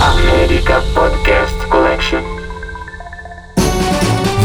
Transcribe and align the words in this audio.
América 0.00 0.82
Podcast 0.94 1.54
Collection. 1.70 2.20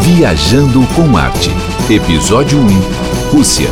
Viajando 0.02 0.80
com 0.96 1.18
Arte. 1.18 1.50
Episódio 1.90 2.58
1. 2.58 2.68
Rússia. 3.32 3.70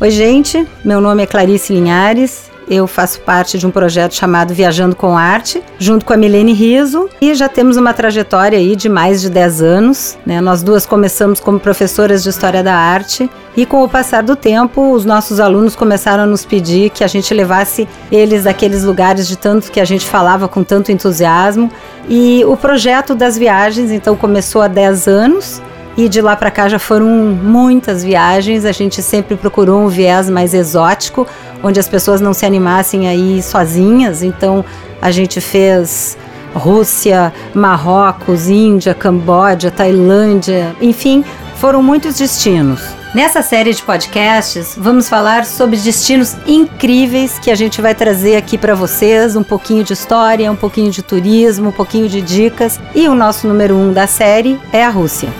Oi, 0.00 0.10
gente. 0.10 0.66
Meu 0.84 1.00
nome 1.00 1.22
é 1.22 1.26
Clarice 1.26 1.72
Linhares. 1.72 2.45
Eu 2.68 2.86
faço 2.88 3.20
parte 3.20 3.58
de 3.58 3.66
um 3.66 3.70
projeto 3.70 4.14
chamado 4.14 4.52
Viajando 4.52 4.96
com 4.96 5.16
Arte, 5.16 5.62
junto 5.78 6.04
com 6.04 6.12
a 6.12 6.16
Milene 6.16 6.52
Riso, 6.52 7.08
e 7.20 7.32
já 7.34 7.48
temos 7.48 7.76
uma 7.76 7.94
trajetória 7.94 8.58
aí 8.58 8.74
de 8.74 8.88
mais 8.88 9.20
de 9.20 9.30
10 9.30 9.62
anos. 9.62 10.18
Né? 10.26 10.40
Nós 10.40 10.64
duas 10.64 10.84
começamos 10.84 11.38
como 11.38 11.60
professoras 11.60 12.24
de 12.24 12.30
História 12.30 12.64
da 12.64 12.74
Arte, 12.74 13.30
e 13.56 13.64
com 13.64 13.82
o 13.82 13.88
passar 13.88 14.22
do 14.22 14.34
tempo, 14.34 14.92
os 14.92 15.04
nossos 15.04 15.38
alunos 15.38 15.76
começaram 15.76 16.24
a 16.24 16.26
nos 16.26 16.44
pedir 16.44 16.90
que 16.90 17.04
a 17.04 17.06
gente 17.06 17.32
levasse 17.32 17.88
eles 18.10 18.44
daqueles 18.44 18.82
lugares 18.82 19.28
de 19.28 19.36
tanto 19.36 19.70
que 19.70 19.80
a 19.80 19.84
gente 19.84 20.04
falava 20.04 20.48
com 20.48 20.62
tanto 20.62 20.90
entusiasmo. 20.90 21.70
E 22.08 22.44
o 22.44 22.56
projeto 22.56 23.14
das 23.14 23.38
viagens, 23.38 23.90
então, 23.92 24.16
começou 24.16 24.60
há 24.60 24.68
10 24.68 25.08
anos, 25.08 25.62
e 25.96 26.08
de 26.08 26.20
lá 26.20 26.36
para 26.36 26.50
cá 26.50 26.68
já 26.68 26.78
foram 26.78 27.06
muitas 27.06 28.04
viagens. 28.04 28.64
A 28.66 28.72
gente 28.72 29.02
sempre 29.02 29.36
procurou 29.36 29.80
um 29.80 29.88
viés 29.88 30.28
mais 30.28 30.52
exótico, 30.52 31.26
onde 31.62 31.80
as 31.80 31.88
pessoas 31.88 32.20
não 32.20 32.32
se 32.32 32.46
animassem 32.46 33.08
aí 33.08 33.42
sozinhas. 33.42 34.22
Então 34.22 34.64
a 35.00 35.10
gente 35.10 35.40
fez 35.40 36.16
Rússia, 36.54 37.32
Marrocos, 37.54 38.48
Índia, 38.48 38.94
Camboja, 38.94 39.70
Tailândia, 39.70 40.74
enfim, 40.80 41.24
foram 41.56 41.82
muitos 41.82 42.16
destinos. 42.16 42.80
Nessa 43.14 43.40
série 43.40 43.72
de 43.72 43.82
podcasts, 43.82 44.74
vamos 44.76 45.08
falar 45.08 45.46
sobre 45.46 45.78
destinos 45.78 46.36
incríveis 46.46 47.38
que 47.38 47.50
a 47.50 47.54
gente 47.54 47.80
vai 47.80 47.94
trazer 47.94 48.36
aqui 48.36 48.58
para 48.58 48.74
vocês, 48.74 49.36
um 49.36 49.42
pouquinho 49.42 49.82
de 49.82 49.94
história, 49.94 50.52
um 50.52 50.56
pouquinho 50.56 50.90
de 50.90 51.02
turismo, 51.02 51.70
um 51.70 51.72
pouquinho 51.72 52.10
de 52.10 52.20
dicas. 52.20 52.78
E 52.94 53.08
o 53.08 53.14
nosso 53.14 53.48
número 53.48 53.74
um 53.74 53.90
da 53.90 54.06
série 54.06 54.58
é 54.70 54.84
a 54.84 54.90
Rússia. 54.90 55.30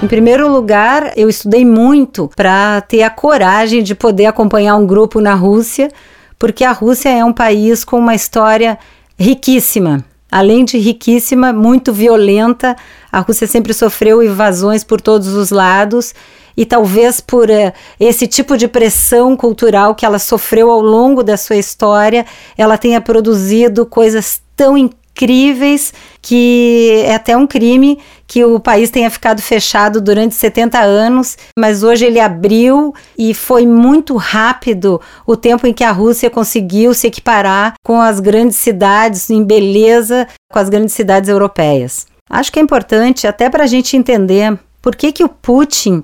Em 0.00 0.06
primeiro 0.06 0.48
lugar, 0.48 1.12
eu 1.16 1.28
estudei 1.28 1.64
muito 1.64 2.30
para 2.36 2.80
ter 2.82 3.02
a 3.02 3.10
coragem 3.10 3.82
de 3.82 3.96
poder 3.96 4.26
acompanhar 4.26 4.76
um 4.76 4.86
grupo 4.86 5.20
na 5.20 5.34
Rússia, 5.34 5.90
porque 6.38 6.62
a 6.62 6.70
Rússia 6.70 7.08
é 7.08 7.24
um 7.24 7.32
país 7.32 7.82
com 7.82 7.98
uma 7.98 8.14
história 8.14 8.78
riquíssima. 9.18 10.04
Além 10.30 10.64
de 10.64 10.78
riquíssima, 10.78 11.52
muito 11.52 11.92
violenta, 11.92 12.76
a 13.10 13.18
Rússia 13.18 13.48
sempre 13.48 13.74
sofreu 13.74 14.22
invasões 14.22 14.84
por 14.84 15.00
todos 15.00 15.28
os 15.34 15.50
lados 15.50 16.14
e 16.56 16.64
talvez 16.64 17.20
por 17.20 17.50
uh, 17.50 17.72
esse 17.98 18.28
tipo 18.28 18.56
de 18.56 18.68
pressão 18.68 19.36
cultural 19.36 19.96
que 19.96 20.06
ela 20.06 20.20
sofreu 20.20 20.70
ao 20.70 20.80
longo 20.80 21.24
da 21.24 21.36
sua 21.36 21.56
história, 21.56 22.24
ela 22.56 22.78
tenha 22.78 23.00
produzido 23.00 23.84
coisas 23.84 24.40
tão 24.54 24.78
incríveis 24.78 24.97
incríveis 25.18 25.92
que 26.22 27.02
é 27.04 27.14
até 27.14 27.36
um 27.36 27.46
crime 27.46 27.98
que 28.26 28.44
o 28.44 28.60
país 28.60 28.90
tenha 28.90 29.10
ficado 29.10 29.40
fechado 29.40 30.00
durante 30.00 30.34
70 30.34 30.78
anos, 30.78 31.36
mas 31.58 31.82
hoje 31.82 32.04
ele 32.04 32.20
abriu 32.20 32.94
e 33.16 33.34
foi 33.34 33.66
muito 33.66 34.16
rápido 34.16 35.00
o 35.26 35.36
tempo 35.36 35.66
em 35.66 35.72
que 35.72 35.82
a 35.82 35.90
Rússia 35.90 36.30
conseguiu 36.30 36.94
se 36.94 37.06
equiparar 37.06 37.74
com 37.84 38.00
as 38.00 38.20
grandes 38.20 38.56
cidades 38.58 39.30
em 39.30 39.42
beleza, 39.42 40.28
com 40.52 40.58
as 40.58 40.68
grandes 40.68 40.94
cidades 40.94 41.28
europeias. 41.28 42.06
Acho 42.30 42.52
que 42.52 42.58
é 42.58 42.62
importante 42.62 43.26
até 43.26 43.48
para 43.48 43.64
a 43.64 43.68
gente 43.68 43.96
entender 43.96 44.58
por 44.82 44.94
que, 44.94 45.10
que 45.10 45.24
o 45.24 45.28
Putin 45.28 46.02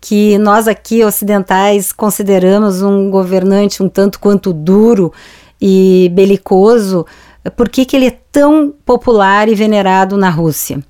que 0.00 0.36
nós 0.38 0.68
aqui 0.68 1.02
ocidentais 1.02 1.90
consideramos 1.90 2.82
um 2.82 3.10
governante 3.10 3.82
um 3.82 3.88
tanto 3.88 4.20
quanto 4.20 4.52
duro 4.52 5.12
e 5.60 6.10
belicoso, 6.12 7.06
por 7.50 7.68
que, 7.68 7.84
que 7.84 7.96
ele 7.96 8.06
é 8.06 8.18
tão 8.32 8.74
popular 8.84 9.48
e 9.48 9.54
venerado 9.54 10.16
na 10.16 10.30
Rússia. 10.30 10.82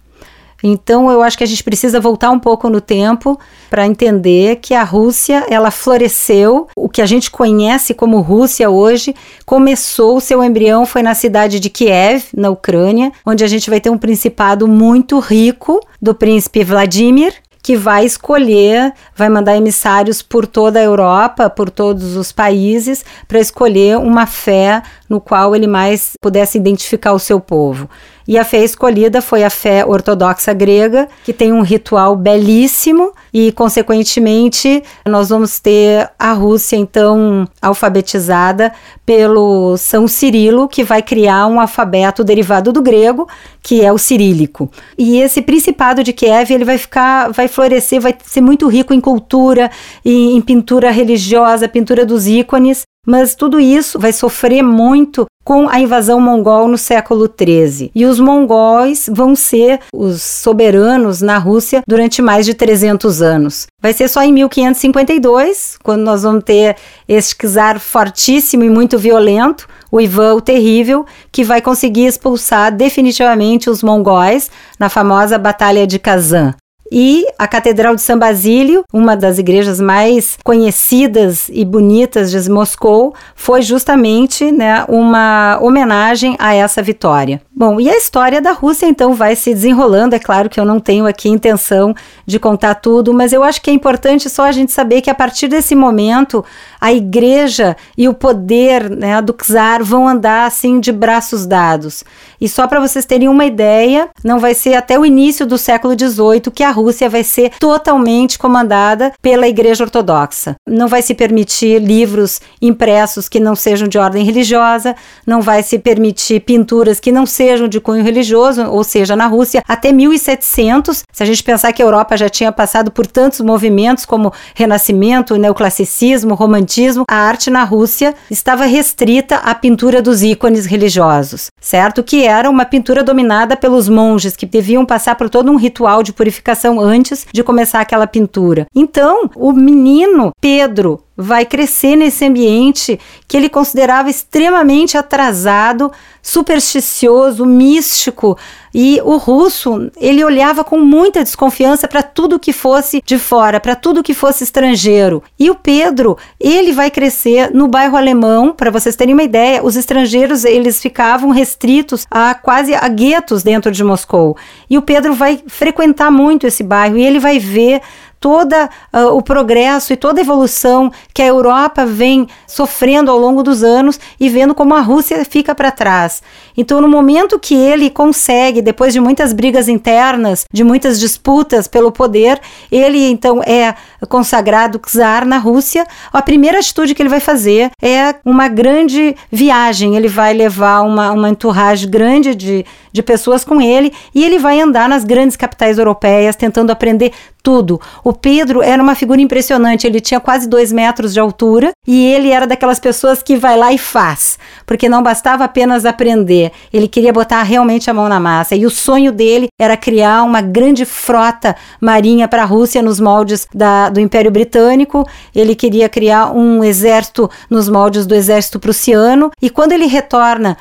Então 0.67 1.11
eu 1.11 1.23
acho 1.23 1.37
que 1.37 1.45
a 1.45 1.47
gente 1.47 1.63
precisa 1.63 2.01
voltar 2.01 2.31
um 2.31 2.39
pouco 2.39 2.71
no 2.71 2.81
tempo 2.81 3.39
para 3.69 3.87
entender 3.87 4.57
que 4.57 4.73
a 4.73 4.83
Rússia, 4.83 5.45
ela 5.51 5.71
floresceu, 5.71 6.69
o 6.75 6.89
que 6.89 7.03
a 7.03 7.07
gente 7.07 7.31
conhece 7.31 7.93
como 7.93 8.21
Rússia 8.21 8.71
hoje, 8.71 9.15
começou, 9.45 10.21
seu 10.21 10.43
embrião 10.43 10.87
foi 10.87 11.03
na 11.03 11.15
cidade 11.15 11.61
de 11.61 11.69
Kiev, 11.69 12.25
na 12.35 12.49
Ucrânia, 12.49 13.13
onde 13.27 13.45
a 13.45 13.47
gente 13.47 13.69
vai 13.69 13.79
ter 13.79 13.91
um 13.91 13.99
principado 13.99 14.67
muito 14.67 15.19
rico 15.19 15.81
do 16.01 16.15
príncipe 16.15 16.65
Vladimir, 16.65 17.35
que 17.65 17.79
vai 17.79 18.05
escolher, 18.05 18.93
vai 19.17 19.31
mandar 19.31 19.57
emissários 19.57 20.21
por 20.21 20.47
toda 20.47 20.79
a 20.79 20.83
Europa, 20.83 21.49
por 21.49 21.71
todos 21.71 22.15
os 22.15 22.31
países, 22.31 23.03
para 23.27 23.41
escolher 23.41 23.97
uma 23.97 24.27
fé 24.27 24.83
no 25.09 25.19
qual 25.19 25.57
ele 25.57 25.67
mais 25.67 26.13
pudesse 26.21 26.59
identificar 26.59 27.15
o 27.15 27.19
seu 27.19 27.41
povo. 27.41 27.89
E 28.27 28.39
a 28.39 28.45
fé 28.45 28.65
escolhida 28.65 29.21
foi 29.21 29.45
a 29.45 29.51
fé 29.51 29.85
ortodoxa 29.85 30.53
grega, 30.53 31.09
que 31.25 31.33
tem 31.33 31.53
um 31.53 31.63
ritual 31.63 32.17
belíssimo 32.17 33.13
e, 33.33 33.53
consequentemente, 33.53 34.83
nós 35.07 35.29
vamos 35.29 35.61
ter 35.61 36.11
a 36.19 36.33
Rússia, 36.33 36.77
então, 36.77 37.47
alfabetizada 37.61 38.73
pelo 39.05 39.77
São 39.77 40.09
Cirilo, 40.09 40.67
que 40.67 40.83
vai 40.83 41.03
criar 41.03 41.47
um 41.47 41.61
alfabeto 41.61 42.25
derivado 42.25 42.73
do 42.73 42.81
grego, 42.81 43.29
que 43.63 43.85
é 43.85 43.93
o 43.93 43.99
cirílico. 43.99 44.71
E 44.97 45.19
esse 45.19 45.43
principado 45.43 46.03
de 46.03 46.13
Kiev, 46.13 46.51
ele 46.51 46.65
vai 46.65 46.79
ficar, 46.79 47.31
vai 47.31 47.49
florescer, 47.49 48.01
vai 48.01 48.17
ser 48.25 48.41
muito 48.41 48.67
rico 48.69 48.95
em 48.95 49.01
cultura, 49.01 49.71
em, 50.05 50.37
em 50.37 50.41
pintura 50.41 50.91
religiosa, 50.91 51.69
pintura 51.69 52.07
dos 52.07 52.27
ícones, 52.27 52.83
mas 53.07 53.35
tudo 53.35 53.61
isso 53.61 53.99
vai 53.99 54.13
sofrer 54.13 54.63
muito 54.63 55.27
com 55.45 55.69
a 55.69 55.79
invasão 55.79 56.19
mongol 56.21 56.67
no 56.67 56.79
século 56.79 57.29
XIII. 57.29 57.91
E 57.95 58.07
os 58.07 58.19
mongóis 58.19 59.09
vão 59.13 59.37
ser 59.37 59.81
os 59.95 60.23
soberanos 60.23 61.21
na 61.21 61.39
Rússia 61.39 61.83
durante 61.87 62.23
mais 62.23 62.47
de 62.47 62.55
300 62.55 63.21
anos. 63.21 63.67
Vai 63.81 63.93
ser 63.93 64.09
só 64.09 64.23
em 64.23 64.33
1552, 64.33 65.77
quando 65.83 66.03
nós 66.03 66.23
vamos 66.23 66.45
ter 66.45 66.77
este 67.07 67.37
czar 67.47 67.79
fortíssimo 67.79 68.65
e 68.65 68.71
muito 68.71 68.99
violento, 68.99 69.69
o 69.93 70.01
Ivan 70.01 70.35
o 70.35 70.41
Terrível, 70.41 71.05
que 71.31 71.45
vai 71.45 71.61
conseguir 71.61 72.07
expulsar 72.07 72.75
definitivamente 72.75 73.69
os 73.69 73.83
mongóis 73.83 74.51
na 74.79 74.89
famosa 74.89 75.39
Batalha 75.39 75.87
de 75.87 75.99
Kazan. 75.99 76.55
E 76.97 77.27
a 77.37 77.49
Catedral 77.49 77.97
de 77.97 78.03
São 78.03 78.17
Basílio, 78.17 78.85
uma 78.93 79.17
das 79.17 79.37
igrejas 79.37 79.81
mais 79.81 80.39
conhecidas 80.45 81.49
e 81.53 81.65
bonitas 81.65 82.31
de 82.31 82.49
Moscou, 82.49 83.13
foi 83.35 83.63
justamente 83.63 84.53
né, 84.53 84.85
uma 84.89 85.59
homenagem 85.61 86.37
a 86.39 86.55
essa 86.55 86.81
vitória. 86.81 87.43
Bom, 87.57 87.81
e 87.81 87.89
a 87.89 87.97
história 87.97 88.43
da 88.43 88.51
Rússia 88.51 88.85
então 88.87 89.15
vai 89.15 89.37
se 89.37 89.55
desenrolando. 89.55 90.17
É 90.17 90.19
claro 90.19 90.51
que 90.51 90.59
eu 90.59 90.65
não 90.65 90.81
tenho 90.81 91.07
aqui 91.07 91.29
intenção 91.29 91.95
de 92.27 92.41
contar 92.41 92.75
tudo, 92.75 93.15
mas 93.15 93.33
eu 93.33 93.45
acho 93.45 93.63
que 93.63 93.71
é 93.71 93.73
importante 93.73 94.29
só 94.29 94.43
a 94.43 94.51
gente 94.51 94.73
saber 94.73 95.01
que 95.01 95.09
a 95.09 95.15
partir 95.15 95.47
desse 95.47 95.73
momento 95.77 96.45
a 96.81 96.93
igreja 96.93 97.77
e 97.97 98.09
o 98.09 98.15
poder 98.15 98.91
né, 98.91 99.23
do 99.23 99.33
czar 99.33 99.85
vão 99.85 100.09
andar 100.09 100.47
assim 100.47 100.81
de 100.81 100.91
braços 100.91 101.47
dados. 101.47 102.03
E 102.41 102.49
só 102.49 102.67
para 102.67 102.81
vocês 102.81 103.05
terem 103.05 103.29
uma 103.29 103.45
ideia, 103.45 104.09
não 104.25 104.41
vai 104.41 104.53
ser 104.53 104.75
até 104.75 104.99
o 104.99 105.07
início 105.07 105.47
do 105.47 105.57
século 105.57 105.95
XVIII 105.97 106.51
que 106.53 106.65
a 106.65 106.73
Rússia 106.73 107.09
vai 107.09 107.23
ser 107.23 107.53
totalmente 107.61 108.37
comandada 108.37 109.13
pela 109.23 109.47
Igreja 109.47 109.85
Ortodoxa. 109.85 110.57
Não 110.69 110.89
vai 110.89 111.03
se 111.03 111.15
permitir 111.15 111.81
livros 111.81 112.41
impressos 112.61 113.29
que 113.29 113.39
não 113.39 113.55
sejam 113.55 113.87
de 113.87 113.97
ordem 113.97 114.25
religiosa, 114.25 114.97
não 115.25 115.41
vai 115.41 115.63
se 115.63 115.79
permitir 115.79 116.41
pinturas 116.41 116.99
que 116.99 117.13
não 117.13 117.25
sejam 117.25 117.44
de 117.69 117.81
cunho 117.81 118.03
religioso, 118.03 118.65
ou 118.65 118.83
seja, 118.83 119.15
na 119.15 119.27
Rússia 119.27 119.63
até 119.69 119.93
1700. 119.93 121.05
Se 121.13 121.23
a 121.23 121.27
gente 121.27 121.43
pensar 121.43 121.73
que 121.73 121.83
a 121.83 121.85
Europa 121.85 122.17
já 122.17 122.29
tinha 122.29 122.51
passado 122.51 122.91
por 122.91 123.07
tantos 123.07 123.41
movimentos 123.41 124.05
como 124.05 124.33
Renascimento, 124.55 125.37
Neoclassicismo, 125.37 126.35
Romantismo, 126.35 127.05
a 127.09 127.17
arte 127.17 127.51
na 127.51 127.63
Rússia 127.63 128.15
estava 128.31 128.65
restrita 128.65 129.37
à 129.37 129.55
pintura 129.55 130.01
dos 130.01 130.23
ícones 130.23 130.67
religiosos, 130.67 131.49
certo? 131.61 132.03
Que 132.03 132.25
era 132.25 132.49
uma 132.49 132.65
pintura 132.65 133.05
dominada 133.05 133.57
pelos 133.57 133.89
monges 133.89 134.37
que 134.37 134.47
deviam 134.47 134.87
passar 134.87 135.15
por 135.15 135.29
todo 135.29 135.53
um 135.53 135.57
ritual 135.57 136.03
de 136.03 136.13
purificação 136.13 136.81
antes 136.81 137.27
de 137.33 137.43
começar 137.43 137.81
aquela 137.81 138.07
pintura. 138.07 138.67
Então, 138.75 139.31
o 139.37 139.53
menino 139.53 140.33
Pedro 140.41 141.04
vai 141.17 141.47
crescer 141.47 141.97
nesse 141.97 142.25
ambiente 142.25 142.99
que 143.29 143.37
ele 143.37 143.49
considerava 143.49 144.11
extremamente 144.11 144.97
atrasado, 144.99 145.93
supersticioso, 146.21 147.45
místico. 147.47 148.37
E 148.75 149.01
o 149.05 149.17
russo, 149.19 149.91
ele 149.97 150.25
olhava 150.25 150.65
com 150.65 150.79
muita 150.79 151.23
desconfiança 151.23 151.87
para 151.87 152.03
tudo 152.03 152.41
que 152.41 152.53
fosse 152.53 153.01
de 153.05 153.19
fora, 153.19 153.61
para 153.61 153.77
tudo 153.77 154.03
que 154.03 154.15
fosse 154.15 154.43
estrangeiro. 154.43 155.23
E 155.39 155.49
o 155.49 155.55
Pedro, 155.55 156.19
ele 156.41 156.73
vai 156.73 156.91
crescer 156.91 157.55
no 157.55 157.69
bairro 157.69 157.97
alemão, 157.97 158.53
para 158.53 158.71
vocês 158.71 158.97
terem 158.97 159.15
uma 159.15 159.23
ideia, 159.23 159.65
os 159.65 159.77
estrangeiros, 159.77 160.45
eles 160.45 160.81
ficavam 160.81 161.31
restritos 161.31 162.05
a 162.11 162.35
quase 162.35 162.75
a 162.75 162.89
guetos 162.89 163.45
dentro 163.45 163.71
de 163.71 163.85
Moscou. 163.85 164.37
E 164.69 164.77
o 164.77 164.83
Pedro 164.83 165.15
vai 165.15 165.41
frequentar 165.47 166.11
muito 166.11 166.47
esse 166.47 166.65
bairro 166.65 166.97
e 166.97 167.05
ele 167.05 167.21
vai 167.21 167.39
ver 167.39 167.81
toda 168.25 168.71
uh, 168.91 169.15
o 169.15 169.21
progresso 169.21 169.93
e 169.93 169.97
toda 169.99 170.19
a 170.19 170.23
evolução 170.23 170.91
que 171.13 171.21
a 171.21 171.27
Europa 171.27 171.85
vem 171.85 172.27
sofrendo 172.47 173.11
ao 173.11 173.19
longo 173.19 173.43
dos 173.43 173.63
anos 173.63 174.01
e 174.19 174.31
vendo 174.31 174.55
como 174.55 174.75
a 174.75 174.81
Rússia 174.81 175.23
fica 175.27 175.55
para 175.55 175.71
trás. 175.71 176.23
Então, 176.57 176.81
no 176.81 176.89
momento 176.89 177.39
que 177.39 177.55
ele 177.55 177.91
consegue, 177.91 178.63
depois 178.63 178.95
de 178.95 179.01
muitas 179.01 179.35
brigas 179.35 179.69
internas, 179.69 180.47
de 180.51 180.65
muitas 180.65 180.99
disputas 180.99 181.69
pelo 181.69 181.93
poder, 181.93 182.41
ele 182.73 183.11
então 183.11 183.43
é 183.43 183.75
consagrado 184.09 184.79
czar 184.79 185.27
na 185.27 185.37
Rússia. 185.37 185.87
A 186.11 186.23
primeira 186.23 186.61
atitude 186.61 186.95
que 186.95 187.03
ele 187.03 187.11
vai 187.11 187.21
fazer 187.21 187.73
é 187.83 188.15
uma 188.25 188.49
grande 188.49 189.15
viagem. 189.31 189.97
Ele 189.97 190.09
vai 190.09 190.33
levar 190.33 190.81
uma, 190.81 191.13
uma 191.13 191.29
entourage 191.29 191.87
grande 191.87 192.35
de, 192.35 192.65
de 192.91 193.03
pessoas 193.03 193.45
com 193.45 193.61
ele 193.61 193.93
e 194.15 194.25
ele 194.25 194.39
vai 194.39 194.63
andar 194.63 194.89
nas 194.89 195.05
grandes 195.05 195.37
capitais 195.37 195.77
europeias 195.77 196.37
tentando 196.37 196.71
aprender 196.71 197.13
tudo. 197.45 197.79
O 198.03 198.14
Pedro 198.15 198.63
era 198.63 198.83
uma 198.83 198.95
figura 198.95 199.21
impressionante, 199.21 199.87
ele 199.87 200.01
tinha 200.01 200.21
quase 200.21 200.49
dois 200.49 200.73
metros 200.73 201.13
de 201.13 201.21
altura 201.21 201.73
e 201.87 202.07
ele 202.07 202.31
era 202.31 202.47
daquelas 202.47 202.79
pessoas 202.79 203.23
que 203.23 203.37
vai 203.37 203.57
lá 203.57 203.73
e 203.73 203.79
faz, 203.79 204.39
porque 204.67 204.89
não 204.89 205.03
bastava 205.03 205.45
apenas 205.45 205.85
aprender, 205.85 206.53
ele 206.73 206.89
queria 206.89 207.13
botar 207.13 207.43
realmente 207.43 207.91
a 207.91 207.95
mão 207.95 208.09
na 208.09 208.21
massa. 208.21 208.55
E 208.55 208.65
o 208.65 208.71
sonho 208.71 209.13
dele 209.13 209.49
era 209.59 209.77
criar 209.77 210.23
uma 210.23 210.41
grande 210.41 210.85
frota 210.85 211.57
marinha 211.81 212.29
para 212.29 212.43
a 212.43 212.47
Rússia 212.47 212.83
nos 212.83 213.01
moldes 213.01 213.47
da, 213.55 213.89
do 213.89 214.01
Império 214.01 214.31
Britânico, 214.31 215.07
ele 215.35 215.55
queria 215.55 215.89
criar 215.89 216.33
um 216.33 216.63
exército 216.63 217.31
nos 217.51 217.69
moldes 217.69 218.07
do 218.07 218.15
exército 218.15 218.59
prussiano, 218.59 219.31
e 219.41 219.51
quando 219.51 219.73
ele 219.73 219.87
retorna 219.87 220.57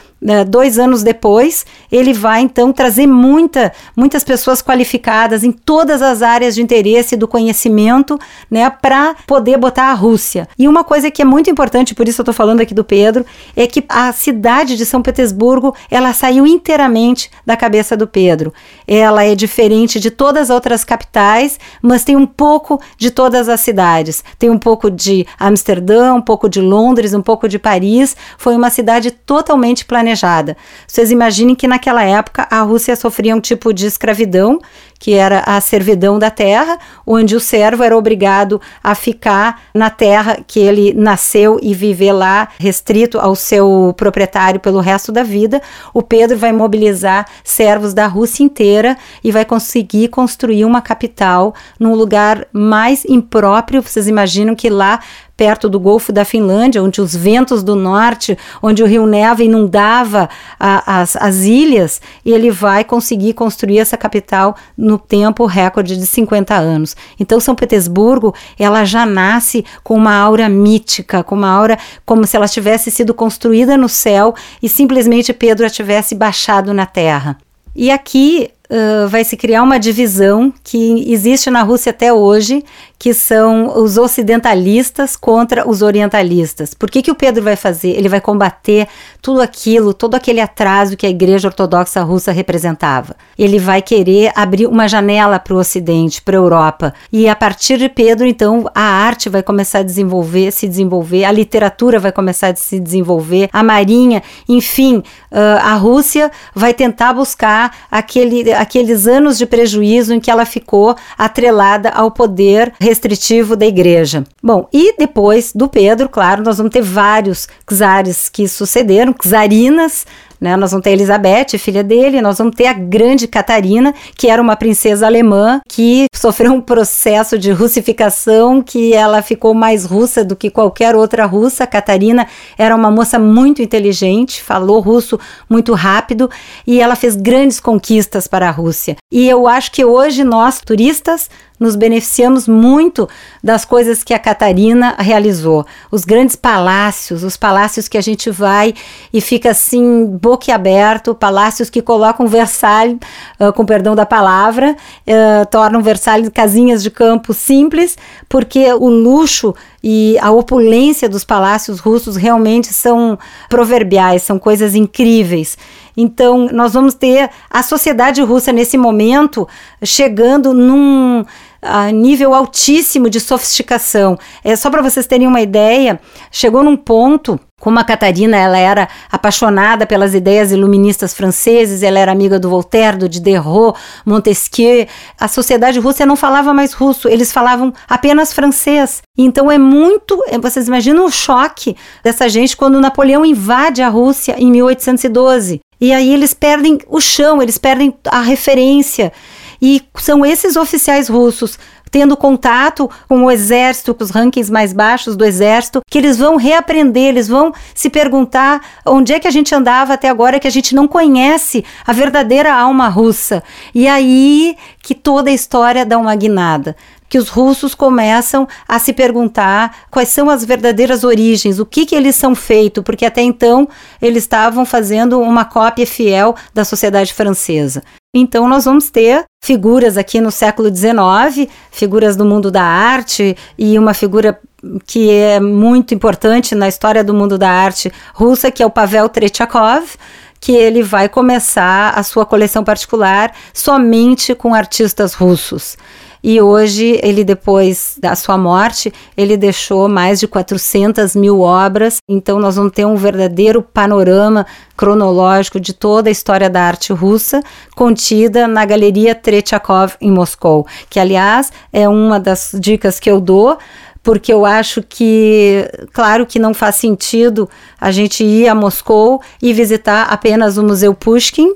dois 0.48 0.80
anos 0.80 1.04
depois, 1.04 1.66
ele 1.92 2.14
vai 2.14 2.42
então 2.42 2.72
trazer 2.72 3.06
muita, 3.06 3.74
muitas 3.96 4.24
pessoas 4.24 4.62
qualificadas 4.62 5.44
em 5.44 5.52
todas 5.52 6.02
as 6.02 6.22
áreas 6.22 6.56
de 6.56 6.62
interesse 6.62 7.18
do 7.18 7.28
conhecimento, 7.28 8.18
né, 8.50 8.70
para 8.70 9.16
poder 9.28 9.58
botar 9.58 9.92
a 9.92 9.94
Rússia. 9.94 10.48
E 10.58 10.68
uma 10.68 10.84
coisa 10.84 11.12
que 11.12 11.22
é 11.22 11.26
muito 11.26 11.50
importante, 11.50 11.94
por 11.94 12.08
isso 12.08 12.22
eu 12.22 12.24
estou 12.24 12.34
falando 12.34 12.62
aqui 12.62 12.74
do 12.74 12.84
Pedro, 12.84 13.26
é 13.56 13.68
que 13.68 13.84
a 13.90 14.12
cidade 14.14 14.78
de 14.78 14.86
São 14.86 15.02
Petersburgo, 15.02 15.76
ela 15.92 16.14
saiu 16.14 16.48
inteiramente 16.48 17.30
da 17.46 17.58
cabeça 17.58 17.98
do 17.98 18.08
Pedro. 18.08 18.54
Ela 18.88 19.26
é 19.26 19.36
diferente 19.36 20.00
de 20.00 20.10
todas 20.10 20.44
as 20.44 20.50
outras 20.50 20.84
capitais, 20.86 21.60
mas 21.82 22.04
tem 22.04 22.16
um 22.16 22.26
pouco 22.26 22.80
de 22.98 23.12
todas 23.12 23.50
as 23.50 23.60
cidades. 23.60 24.24
Tem 24.40 24.50
um 24.50 24.58
pouco 24.58 24.90
de 24.90 25.26
Amsterdã, 25.40 26.14
um 26.14 26.22
pouco 26.22 26.48
de 26.48 26.62
Londres, 26.62 27.14
um 27.14 27.22
pouco 27.22 27.50
de 27.50 27.60
Paris. 27.60 28.16
Foi 28.38 28.56
uma 28.56 28.70
cidade 28.70 29.12
totalmente 29.12 29.86
planejada 29.86 30.13
planejada. 30.14 30.56
Vocês 30.88 31.12
imaginem 31.12 31.56
que 31.56 31.68
naquela 31.68 32.04
época 32.04 32.48
a 32.50 32.62
Rússia 32.62 32.96
sofria 32.96 33.36
um 33.36 33.42
tipo 33.42 33.74
de 33.74 33.88
escravidão, 33.88 34.60
que 35.00 35.14
era 35.14 35.40
a 35.46 35.60
servidão 35.60 36.18
da 36.18 36.30
terra, 36.30 36.78
onde 37.06 37.36
o 37.36 37.40
servo 37.40 37.84
era 37.84 37.98
obrigado 37.98 38.62
a 38.82 38.96
ficar 38.96 39.64
na 39.74 39.90
terra 39.90 40.38
que 40.48 40.60
ele 40.60 40.94
nasceu 40.94 41.60
e 41.62 41.74
viver 41.74 42.14
lá, 42.14 42.48
restrito 42.58 43.20
ao 43.20 43.36
seu 43.36 43.94
proprietário 43.98 44.60
pelo 44.60 44.80
resto 44.80 45.12
da 45.12 45.24
vida. 45.24 45.62
O 45.94 46.02
Pedro 46.02 46.38
vai 46.38 46.54
mobilizar 46.54 47.26
servos 47.44 47.94
da 47.94 48.08
Rússia 48.08 48.44
inteira 48.44 48.98
e 49.24 49.32
vai 49.32 49.44
conseguir 49.44 50.08
construir 50.08 50.64
uma 50.64 50.82
capital 50.82 51.54
num 51.78 51.96
lugar 51.96 52.48
mais 52.54 53.04
impróprio. 53.04 53.82
Vocês 53.82 54.08
imaginam 54.08 54.56
que 54.56 54.70
lá 54.70 55.00
perto 55.36 55.68
do 55.68 55.80
Golfo 55.80 56.12
da 56.12 56.24
Finlândia, 56.24 56.84
onde 56.84 57.02
os 57.02 57.16
ventos 57.16 57.64
do 57.64 57.76
norte, 57.76 58.38
onde 58.62 58.84
o 58.84 58.86
rio 58.86 59.06
Neva 59.06 59.44
inundava 59.44 60.30
a, 60.60 61.02
as, 61.02 61.16
as 61.16 61.42
ilhas, 61.44 62.02
e 62.24 62.32
ele 62.32 62.52
vai 62.52 62.84
conseguir 62.84 63.34
construir 63.34 63.80
essa 63.80 63.98
capital 63.98 64.56
no 64.78 64.98
tempo 64.98 65.46
recorde 65.46 65.98
de 65.98 66.06
50 66.06 66.54
anos. 66.56 66.96
Então, 67.20 67.40
São 67.40 67.56
Petersburgo, 67.56 68.34
ela 68.58 68.86
já 68.86 69.06
nasce 69.06 69.66
com 69.84 69.96
uma 69.96 70.16
aura 70.16 70.48
mítica, 70.48 71.24
com 71.24 71.36
uma 71.36 71.50
aura 71.50 71.78
como 72.06 72.26
se 72.28 72.36
ela 72.36 72.48
tivesse 72.48 72.92
sido 72.92 73.14
construída 73.14 73.76
no 73.76 73.90
céu 73.90 74.36
e 74.62 74.70
simplesmente 74.70 75.34
Pedro 75.34 75.66
a 75.66 75.70
tivesse 75.70 76.14
baixado 76.16 76.74
na 76.74 76.86
terra. 76.86 77.38
E 77.76 77.90
aqui 77.90 78.50
uh, 78.70 79.08
vai 79.08 79.24
se 79.24 79.36
criar 79.36 79.64
uma 79.64 79.80
divisão 79.80 80.54
que 80.64 81.12
existe 81.12 81.50
na 81.50 81.64
Rússia 81.64 81.90
até 81.90 82.14
hoje, 82.14 82.64
que 82.98 83.14
são 83.14 83.78
os 83.78 83.98
ocidentalistas 83.98 85.16
contra 85.16 85.68
os 85.68 85.82
orientalistas. 85.82 86.74
Por 86.74 86.90
que, 86.90 87.02
que 87.02 87.12
o 87.12 87.16
Pedro 87.16 87.44
vai 87.44 87.56
fazer? 87.56 87.90
Ele 87.90 88.08
vai 88.08 88.22
combater 88.22 88.88
tudo 89.22 89.42
aquilo, 89.42 89.94
todo 89.94 90.16
aquele 90.16 90.40
atraso 90.40 90.96
que 90.96 91.06
a 91.06 91.10
Igreja 91.10 91.50
Ortodoxa 91.50 92.02
Russa 92.02 92.32
representava. 92.32 93.16
Ele 93.38 93.60
vai 93.60 93.82
querer 93.82 94.32
abrir 94.36 94.68
uma 94.68 94.88
janela 94.88 95.38
para 95.40 95.54
o 95.54 95.58
Ocidente, 95.58 96.22
para 96.22 96.38
a 96.38 96.40
Europa. 96.40 96.94
E 97.12 97.28
a 97.28 97.36
partir 97.36 97.78
de 97.78 97.90
Pedro, 97.90 98.26
então, 98.26 98.70
a 98.74 98.82
arte 98.82 99.30
vai 99.30 99.44
começar 99.44 99.80
a 99.80 99.84
desenvolver, 99.84 100.52
se 100.52 100.68
desenvolver, 100.68 101.26
a 101.26 101.32
literatura 101.32 102.00
vai 102.00 102.12
começar 102.12 102.50
a 102.50 102.56
se 102.56 102.80
desenvolver, 102.80 103.50
a 103.52 103.64
marinha, 103.64 104.24
enfim, 104.48 104.98
uh, 105.32 105.60
a 105.62 105.74
Rússia 105.74 106.32
vai 106.56 106.74
tentar 106.74 107.14
buscar 107.14 107.76
aquele, 107.92 108.52
aqueles 108.54 109.08
anos 109.08 109.38
de 109.38 109.46
prejuízo 109.46 110.14
em 110.14 110.20
que 110.20 110.32
ela 110.32 110.46
ficou 110.46 110.96
atrelada 111.18 111.90
ao 111.90 112.12
poder 112.12 112.74
restritivo 112.84 113.56
da 113.56 113.66
igreja. 113.66 114.24
Bom, 114.42 114.68
e 114.72 114.96
depois 114.98 115.54
do 115.54 115.70
Pedro, 115.70 116.10
claro, 116.10 116.44
nós 116.44 116.58
vamos 116.58 116.74
ter 116.74 116.82
vários 116.82 117.48
czares 117.66 118.28
que 118.30 118.48
sucederam, 118.48 119.14
czarinas, 119.14 120.06
né? 120.44 120.58
Nós 120.58 120.72
vamos 120.72 120.84
ter 120.84 120.92
Elizabeth, 120.92 121.58
filha 121.58 121.82
dele, 121.82 122.22
nós 122.22 122.38
vamos 122.38 122.54
ter 122.54 122.66
a 122.66 122.74
grande 122.74 123.30
Catarina, 123.30 123.94
que 124.18 124.28
era 124.28 124.42
uma 124.42 124.58
princesa 124.58 125.06
alemã 125.06 125.62
que 125.70 126.08
sofreu 126.14 126.52
um 126.52 126.60
processo 126.60 127.40
de 127.40 127.50
russificação, 127.50 128.62
que 128.62 128.94
ela 128.94 129.22
ficou 129.22 129.54
mais 129.54 129.86
russa 129.86 130.22
do 130.22 130.36
que 130.36 130.50
qualquer 130.50 130.98
outra 130.98 131.26
russa. 131.26 131.64
A 131.64 131.68
Catarina 131.68 132.28
era 132.58 132.76
uma 132.76 132.92
moça 132.92 133.18
muito 133.18 133.62
inteligente, 133.62 134.44
falou 134.44 134.82
russo 134.82 135.18
muito 135.50 135.74
rápido 135.74 136.30
e 136.68 136.82
ela 136.82 136.98
fez 136.98 137.16
grandes 137.16 137.62
conquistas 137.62 138.28
para 138.28 138.50
a 138.50 138.52
Rússia. 138.52 138.98
E 139.10 139.30
eu 139.30 139.48
acho 139.48 139.72
que 139.72 139.86
hoje 139.86 140.26
nós, 140.26 140.60
turistas, 140.60 141.30
nos 141.60 141.76
beneficiamos 141.76 142.48
muito 142.48 143.08
das 143.44 143.66
coisas 143.66 144.04
que 144.04 144.14
a 144.14 144.20
Catarina 144.20 144.96
realizou. 145.00 145.66
Os 145.92 146.04
grandes 146.04 146.36
palácios, 146.36 147.24
os 147.24 147.38
palácios 147.38 147.88
que 147.88 147.98
a 147.98 148.02
gente 148.02 148.30
vai 148.30 148.74
e 149.14 149.22
fica 149.22 149.52
assim, 149.52 150.06
boquiaberto, 150.06 151.16
palácios 151.16 151.70
que 151.70 151.82
colocam 151.82 152.28
Versalhes, 152.28 152.98
uh, 153.40 153.54
com 153.54 153.66
perdão 153.66 153.96
da 153.96 154.06
palavra, 154.06 154.76
uh, 154.76 155.46
tornam 155.50 155.82
Versalhes 155.82 156.30
casinhas 156.30 156.84
de 156.84 156.90
campo 156.90 157.34
simples, 157.34 157.98
porque 158.28 158.72
o 158.74 158.90
luxo 158.90 159.54
e 159.84 160.18
a 160.20 160.32
opulência 160.32 161.10
dos 161.10 161.26
palácios 161.26 161.80
russos 161.80 162.16
realmente 162.16 162.74
são 162.74 163.20
proverbiais, 163.50 164.24
são 164.24 164.40
coisas 164.40 164.76
incríveis. 164.76 165.58
Então, 165.96 166.48
nós 166.52 166.74
vamos 166.74 166.94
ter 166.94 167.30
a 167.50 167.62
sociedade 167.62 168.22
russa 168.22 168.52
nesse 168.52 168.78
momento 168.78 169.48
chegando 169.84 170.54
num 170.54 171.24
a 171.64 171.92
nível 171.92 172.34
altíssimo 172.34 173.10
de 173.10 173.20
sofisticação. 173.20 174.18
É 174.44 174.56
só 174.56 174.70
para 174.70 174.82
vocês 174.82 175.08
terem 175.08 175.28
uma 175.28 175.42
ideia, 175.42 176.00
chegou 176.30 176.62
num 176.62 176.76
ponto 176.76 177.40
como 177.64 177.80
a 177.80 177.84
Catarina 177.86 178.36
ela 178.36 178.58
era 178.58 178.90
apaixonada 179.10 179.88
pelas 179.88 180.14
ideias 180.14 180.52
iluministas 180.52 181.14
franceses, 181.14 181.82
ela 181.82 181.98
era 181.98 182.12
amiga 182.12 182.38
do 182.38 182.50
Voltaire, 182.50 182.98
do 182.98 183.08
Diderot, 183.08 183.80
Montesquieu. 184.06 184.86
A 185.18 185.30
sociedade 185.30 185.80
russa 185.80 186.06
não 186.06 186.18
falava 186.18 186.54
mais 186.54 186.74
russo, 186.74 187.08
eles 187.08 187.32
falavam 187.32 187.74
apenas 187.88 188.34
francês. 188.34 189.02
Então 189.18 189.50
é 189.50 189.58
muito, 189.58 190.22
é, 190.28 190.38
vocês 190.38 190.68
imaginam 190.68 191.06
o 191.06 191.10
choque 191.10 191.74
dessa 192.04 192.28
gente 192.28 192.58
quando 192.58 192.82
Napoleão 192.82 193.24
invade 193.24 193.82
a 193.82 193.88
Rússia 193.88 194.36
em 194.38 194.52
1812. 194.52 195.62
E 195.80 195.94
aí 195.94 196.14
eles 196.14 196.34
perdem 196.34 196.80
o 196.90 197.00
chão, 197.00 197.42
eles 197.42 197.58
perdem 197.58 197.94
a 198.10 198.20
referência. 198.20 199.14
E 199.62 199.82
são 199.96 200.26
esses 200.26 200.58
oficiais 200.58 201.08
russos 201.08 201.58
tendo 201.94 202.18
contato 202.18 202.90
com 203.08 203.24
o 203.24 203.30
exército, 203.30 203.94
com 203.94 204.04
os 204.04 204.10
rankings 204.10 204.52
mais 204.52 204.74
baixos 204.74 205.16
do 205.16 205.24
exército, 205.24 205.80
que 205.88 206.00
eles 206.00 206.18
vão 206.18 206.38
reaprender, 206.38 207.10
eles 207.10 207.28
vão 207.28 207.54
se 207.76 207.88
perguntar 207.88 208.62
onde 208.84 209.14
é 209.14 209.20
que 209.20 209.28
a 209.28 209.32
gente 209.32 209.54
andava 209.54 209.94
até 209.94 210.10
agora 210.10 210.40
que 210.40 210.48
a 210.48 210.52
gente 210.52 210.74
não 210.74 210.88
conhece 210.88 211.64
a 211.86 211.94
verdadeira 211.94 212.52
alma 212.52 212.90
russa. 212.90 213.44
E 213.76 213.88
aí 213.88 214.58
que 214.82 214.96
toda 214.96 215.30
a 215.30 215.34
história 215.34 215.86
dá 215.86 216.00
uma 216.00 216.16
guinada 216.16 216.76
que 217.08 217.20
os 217.20 217.30
russos 217.30 217.76
começam 217.76 218.48
a 218.68 218.80
se 218.80 218.92
perguntar 218.92 219.86
quais 219.92 220.10
são 220.10 220.32
as 220.32 220.44
verdadeiras 220.44 221.04
origens, 221.04 221.60
o 221.60 221.66
que 221.66 221.86
que 221.86 221.94
eles 221.94 222.16
são 222.16 222.34
feitos, 222.34 222.84
porque 222.84 223.06
até 223.06 223.22
então 223.22 223.70
eles 224.02 224.24
estavam 224.24 224.66
fazendo 224.66 225.20
uma 225.20 225.46
cópia 225.46 225.86
fiel 225.86 226.36
da 226.56 226.66
sociedade 226.66 227.14
francesa. 227.14 227.84
Então, 228.16 228.48
nós 228.48 228.66
vamos 228.66 228.92
ter 228.92 229.24
figuras 229.44 229.98
aqui 229.98 230.22
no 230.22 230.30
século 230.30 230.70
XIX, 230.70 231.50
figuras 231.72 232.16
do 232.16 232.24
mundo 232.24 232.52
da 232.52 232.62
arte, 232.62 233.36
e 233.58 233.78
uma 233.80 233.96
figura 233.96 234.40
que 234.86 235.10
é 235.10 235.40
muito 235.40 235.96
importante 235.96 236.54
na 236.54 236.68
história 236.68 237.04
do 237.04 237.12
mundo 237.12 237.40
da 237.40 237.50
arte 237.50 237.92
russa, 238.14 238.52
que 238.52 238.62
é 238.62 238.66
o 238.66 238.70
Pavel 238.70 239.10
Tretyakov, 239.10 239.96
que 240.40 240.52
ele 240.52 240.84
vai 240.84 241.10
começar 241.10 241.90
a 241.98 242.04
sua 242.04 242.24
coleção 242.24 242.64
particular 242.64 243.34
somente 243.52 244.36
com 244.36 244.54
artistas 244.54 245.16
russos. 245.16 245.76
E 246.24 246.40
hoje 246.40 247.00
ele 247.04 247.24
depois 247.24 247.98
da 248.00 248.16
sua 248.16 248.38
morte 248.38 248.94
ele 249.18 249.36
deixou 249.36 249.90
mais 249.90 250.20
de 250.20 250.28
400 250.28 251.16
mil 251.16 251.42
obras. 251.42 251.98
Então 252.08 252.40
nós 252.40 252.56
vamos 252.56 252.72
ter 252.72 252.86
um 252.86 252.96
verdadeiro 252.96 253.62
panorama 253.62 254.46
cronológico 254.78 255.60
de 255.60 255.74
toda 255.74 256.10
a 256.10 256.12
história 256.12 256.50
da 256.50 256.62
arte 256.62 256.94
russa 256.94 257.44
contida 257.76 258.48
na 258.48 258.66
Galeria 258.66 259.14
Tretiakov 259.14 259.96
em 260.00 260.12
Moscou, 260.12 260.66
que 260.90 261.00
aliás 261.00 261.52
é 261.72 261.90
uma 261.90 262.20
das 262.20 262.56
dicas 262.58 263.00
que 263.00 263.12
eu 263.12 263.20
dou 263.20 263.58
porque 264.04 264.34
eu 264.34 264.46
acho 264.46 264.84
que, 264.84 265.66
claro 265.94 266.26
que 266.26 266.38
não 266.38 266.54
faz 266.54 266.76
sentido 266.76 267.50
a 267.80 267.90
gente 267.90 268.24
ir 268.24 268.50
a 268.50 268.54
Moscou 268.54 269.22
e 269.42 269.54
visitar 269.54 270.04
apenas 270.10 270.58
o 270.58 270.64
Museu 270.64 270.94
Pushkin, 270.94 271.54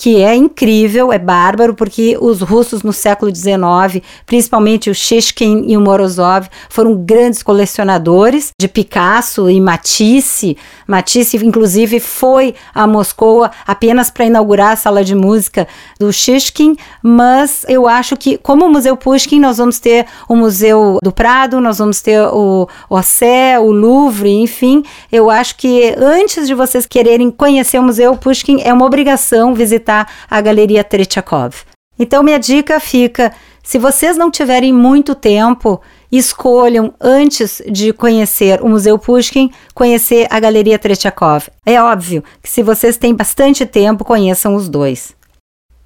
que 0.00 0.22
é 0.22 0.34
incrível, 0.34 1.12
é 1.12 1.18
bárbaro, 1.18 1.74
porque 1.74 2.16
os 2.18 2.40
russos 2.40 2.82
no 2.82 2.90
século 2.90 3.30
XIX, 3.34 4.02
principalmente 4.24 4.88
o 4.88 4.94
Shishkin 4.94 5.64
e 5.66 5.76
o 5.76 5.80
Morozov, 5.82 6.48
foram 6.70 6.96
grandes 6.96 7.42
colecionadores 7.42 8.50
de 8.58 8.66
Picasso 8.66 9.50
e 9.50 9.60
Matisse. 9.60 10.56
Matisse, 10.90 11.36
inclusive, 11.36 12.00
foi 12.00 12.52
a 12.74 12.84
Moscou 12.84 13.48
apenas 13.64 14.10
para 14.10 14.24
inaugurar 14.24 14.72
a 14.72 14.76
sala 14.76 15.04
de 15.04 15.14
música 15.14 15.68
do 16.00 16.12
Shishkin, 16.12 16.76
mas 17.00 17.64
eu 17.68 17.86
acho 17.86 18.16
que, 18.16 18.36
como 18.36 18.66
o 18.66 18.68
Museu 18.68 18.96
Pushkin, 18.96 19.38
nós 19.38 19.58
vamos 19.58 19.78
ter 19.78 20.04
o 20.28 20.34
Museu 20.34 20.98
do 21.00 21.12
Prado, 21.12 21.60
nós 21.60 21.78
vamos 21.78 22.00
ter 22.00 22.20
o 22.20 22.68
Ossé, 22.88 23.56
o 23.60 23.70
Louvre, 23.70 24.32
enfim, 24.32 24.82
eu 25.12 25.30
acho 25.30 25.54
que 25.56 25.94
antes 25.96 26.48
de 26.48 26.54
vocês 26.54 26.86
quererem 26.86 27.30
conhecer 27.30 27.78
o 27.78 27.84
Museu 27.84 28.16
Pushkin, 28.16 28.60
é 28.60 28.72
uma 28.72 28.84
obrigação 28.84 29.54
visitar 29.54 30.10
a 30.28 30.40
Galeria 30.40 30.82
Tretiakov. 30.82 31.54
Então, 32.00 32.24
minha 32.24 32.38
dica 32.38 32.80
fica: 32.80 33.32
se 33.62 33.78
vocês 33.78 34.16
não 34.16 34.30
tiverem 34.30 34.72
muito 34.72 35.14
tempo, 35.14 35.80
escolham, 36.18 36.92
antes 37.00 37.62
de 37.70 37.92
conhecer 37.92 38.60
o 38.62 38.68
Museu 38.68 38.98
Pushkin, 38.98 39.50
conhecer 39.74 40.26
a 40.30 40.40
Galeria 40.40 40.78
Tretiakov. 40.78 41.48
É 41.64 41.80
óbvio 41.80 42.24
que 42.42 42.48
se 42.48 42.62
vocês 42.62 42.96
têm 42.96 43.14
bastante 43.14 43.64
tempo, 43.64 44.04
conheçam 44.04 44.54
os 44.54 44.68
dois. 44.68 45.14